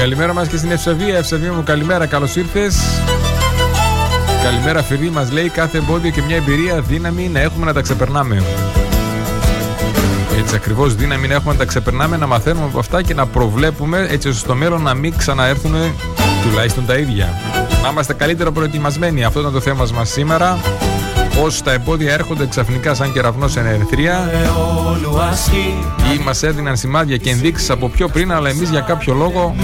Καλημέρα 0.03 0.33
μας 0.33 0.49
και 0.49 0.57
στην 0.57 0.71
Ευσεβία. 0.71 1.17
Ευσεβία 1.17 1.53
μου 1.53 1.63
καλημέρα, 1.63 2.07
καλώς 2.07 2.37
ήρθες. 2.37 2.77
Καλημέρα 4.43 4.83
φίλοι 4.83 5.11
μας 5.11 5.31
λέει 5.31 5.49
κάθε 5.49 5.79
εμπόδιο 5.79 6.11
και 6.11 6.23
μια 6.23 6.37
εμπειρία 6.37 6.81
δύναμη 6.81 7.29
να 7.29 7.41
έχουμε 7.41 7.65
να 7.65 7.73
τα 7.73 7.81
ξεπερνάμε. 7.81 8.43
Έτσι 10.39 10.55
ακριβώς 10.55 10.95
δύναμη 10.95 11.29
να 11.29 11.35
έχουμε 11.35 11.53
να 11.53 11.59
τα 11.59 11.65
ξεπερνάμε, 11.65 12.17
να 12.17 12.27
μαθαίνουμε 12.27 12.65
από 12.65 12.79
αυτά 12.79 13.03
και 13.03 13.15
να 13.15 13.27
προβλέπουμε 13.27 14.07
έτσι 14.11 14.29
ώστε 14.29 14.41
στο 14.41 14.55
μέλλον 14.55 14.83
να 14.83 14.95
μην 14.95 15.17
ξαναέρθουν 15.17 15.75
τουλάχιστον 16.43 16.87
τα 16.87 16.95
ίδια. 16.95 17.29
Να 17.83 17.89
είμαστε 17.89 18.13
καλύτερα 18.13 18.51
προετοιμασμένοι. 18.51 19.25
Αυτό 19.25 19.41
ήταν 19.41 19.53
το 19.53 19.61
θέμα 19.61 19.87
μας 19.95 20.09
σήμερα. 20.09 20.59
Πώς 21.41 21.63
τα 21.63 21.73
εμπόδια 21.73 22.13
έρχονται 22.13 22.47
ξαφνικά 22.47 22.95
σαν 22.95 23.13
κεραυνό 23.13 23.49
σε 23.49 23.61
ερυθρία 23.61 24.31
ή 26.15 26.23
μας 26.25 26.43
έδιναν 26.43 26.77
σημάδια 26.77 27.17
και 27.17 27.31
ενδείξεις 27.31 27.71
από 27.71 27.89
πιο 27.89 28.09
πριν, 28.09 28.33
αλλά 28.33 28.49
εμείς 28.49 28.71
για 28.71 28.81
κάποιο 28.81 29.15
λόγο 29.15 29.55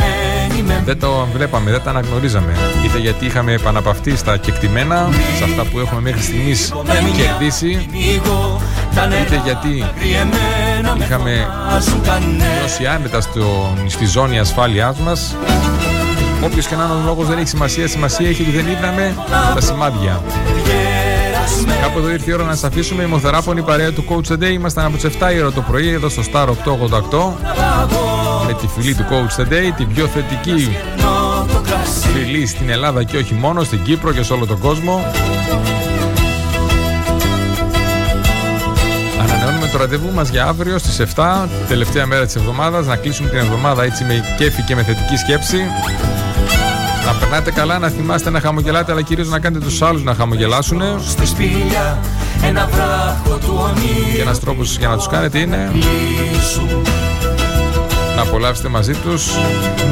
δεν 0.84 0.98
το 1.00 1.26
βλέπαμε, 1.32 1.70
δεν 1.70 1.82
τα 1.82 1.90
αναγνωρίζαμε. 1.90 2.52
Είτε 2.84 2.98
γιατί 2.98 3.26
είχαμε 3.26 3.52
επαναπαυτεί 3.52 4.16
στα 4.16 4.36
κεκτημένα, 4.36 5.08
σε 5.36 5.44
αυτά 5.44 5.64
που 5.64 5.78
έχουμε 5.78 6.00
μέχρι 6.00 6.22
στιγμής 6.22 6.72
κερδίσει, 7.16 7.88
είτε 9.22 9.40
γιατί 9.44 9.84
είχαμε 10.98 11.46
νιώσει 12.58 12.86
άνετα 12.86 13.20
στο, 13.20 13.74
στη 13.86 14.06
ζώνη 14.06 14.38
ασφάλειάς 14.38 14.98
μας. 14.98 15.36
Όποιος 16.44 16.66
και 16.66 16.74
να 16.74 16.84
είναι 16.84 16.92
ο 16.92 17.02
λόγος 17.04 17.26
δεν 17.26 17.38
έχει 17.38 17.48
σημασία. 17.48 17.88
Σημασία 17.88 18.28
έχει 18.28 18.42
ότι 18.42 18.50
δεν 18.50 18.66
είδαμε 18.66 19.14
τα 19.54 19.60
σημάδια. 19.60 20.22
Κάπου 21.82 21.98
εδώ 21.98 22.10
ήρθε 22.10 22.30
η 22.30 22.34
ώρα 22.34 22.44
να 22.44 22.52
σας 22.52 22.64
αφήσουμε. 22.64 23.02
Η 23.02 23.06
μοθεράπονη 23.06 23.62
παρέα 23.62 23.92
του 23.92 24.04
Coach 24.08 24.32
Today. 24.32 24.52
Ήμασταν 24.52 24.84
από 24.84 24.96
τις 24.96 25.04
7 25.04 25.34
η 25.34 25.40
ώρα 25.40 25.52
το 25.52 25.60
πρωί 25.60 25.88
εδώ 25.88 26.08
στο 26.08 26.22
Star 26.32 26.46
888 26.46 26.52
με 28.46 28.54
τη 28.54 28.66
φιλή 28.66 28.94
του 28.94 29.04
Coach 29.10 29.40
Today, 29.40 29.72
την 29.76 29.88
πιο 29.94 30.06
θετική 30.06 30.76
φιλή 32.14 32.46
στην 32.46 32.70
Ελλάδα 32.70 33.04
και 33.04 33.16
όχι 33.16 33.34
μόνο, 33.34 33.62
στην 33.62 33.82
Κύπρο 33.82 34.12
και 34.12 34.22
σε 34.22 34.32
όλο 34.32 34.46
τον 34.46 34.58
κόσμο. 34.58 35.04
Ανανεώνουμε 39.22 39.68
το 39.72 39.78
ραντεβού 39.78 40.12
μας 40.12 40.28
για 40.28 40.46
αύριο 40.46 40.78
στις 40.78 41.00
7, 41.16 41.48
τελευταία 41.68 42.06
μέρα 42.06 42.24
της 42.24 42.36
εβδομάδας, 42.36 42.86
να 42.86 42.96
κλείσουμε 42.96 43.28
την 43.28 43.38
εβδομάδα 43.38 43.84
έτσι 43.84 44.04
με 44.04 44.24
κέφι 44.38 44.62
και 44.62 44.74
με 44.74 44.82
θετική 44.82 45.16
σκέψη. 45.16 45.58
Να 47.08 47.14
περνάτε 47.14 47.50
καλά, 47.50 47.78
να 47.78 47.88
θυμάστε 47.88 48.30
να 48.30 48.40
χαμογελάτε, 48.40 48.92
αλλά 48.92 49.02
κυρίως 49.02 49.28
να 49.28 49.38
κάνετε 49.38 49.64
τους 49.64 49.82
άλλους 49.82 50.02
να 50.02 50.14
χαμογελάσουν. 50.14 50.82
Και 54.14 54.20
ένας 54.20 54.40
τρόπος 54.40 54.76
για 54.78 54.88
να 54.88 54.96
τους 54.96 55.08
κάνετε 55.08 55.38
είναι 55.38 55.70
να 58.16 58.22
απολαύσετε 58.22 58.68
μαζί 58.68 58.92
τους. 58.92 59.26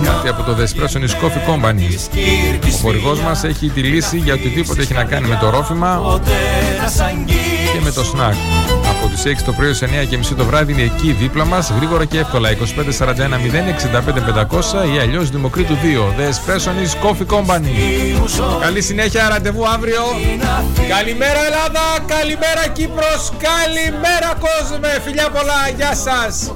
Κάτι 0.05 0.29
από 0.29 0.43
το 0.43 0.57
The 0.59 0.63
Espresso 0.63 0.99
Coffee 0.99 1.51
Company. 1.51 1.99
Ο 2.65 2.77
χορηγός 2.83 3.21
μας 3.21 3.45
έχει 3.45 3.69
τη 3.69 3.81
λύση 3.81 4.19
για 4.19 4.35
οτιδήποτε 4.35 4.83
έχει 4.83 4.95
να 4.95 5.05
κάνει 5.05 5.29
με 5.29 5.39
το 5.41 5.51
ρόφημα 5.51 6.01
και 7.77 7.83
με 7.83 7.91
το 7.91 8.05
σνακ. 8.05 8.35
Από 8.91 9.09
τις 9.09 9.25
6 9.25 9.43
το 9.45 9.53
πρωί 9.53 9.69
ως 9.69 9.83
9 9.83 9.87
και 10.09 10.17
μισή 10.17 10.35
το 10.35 10.45
βράδυ 10.45 10.73
είναι 10.73 10.83
εκεί 10.83 11.13
δίπλα 11.13 11.45
μας, 11.45 11.73
γρήγορα 11.77 12.05
και 12.05 12.19
εύκολα 12.19 12.49
2541 12.49 13.41
065 13.41 14.21
500 14.21 14.95
ή 14.95 14.99
αλλιώς 14.99 15.31
Δημοκρίτου 15.31 15.75
2. 15.75 16.15
The 16.19 16.25
Espressonis 16.33 17.07
Coffee 17.07 17.37
Company. 17.37 17.77
Καλή 18.61 18.83
συνέχεια, 18.83 19.29
ραντεβού 19.29 19.69
αύριο. 19.69 20.03
Καλημέρα 20.89 21.45
Ελλάδα, 21.47 21.85
καλημέρα 22.07 22.67
Κύπρος, 22.73 23.33
καλημέρα 23.39 24.33
κόσμε. 24.39 25.01
Φιλιά 25.05 25.31
πολλά, 25.31 25.69
γεια 25.77 25.95
σας. 25.95 26.53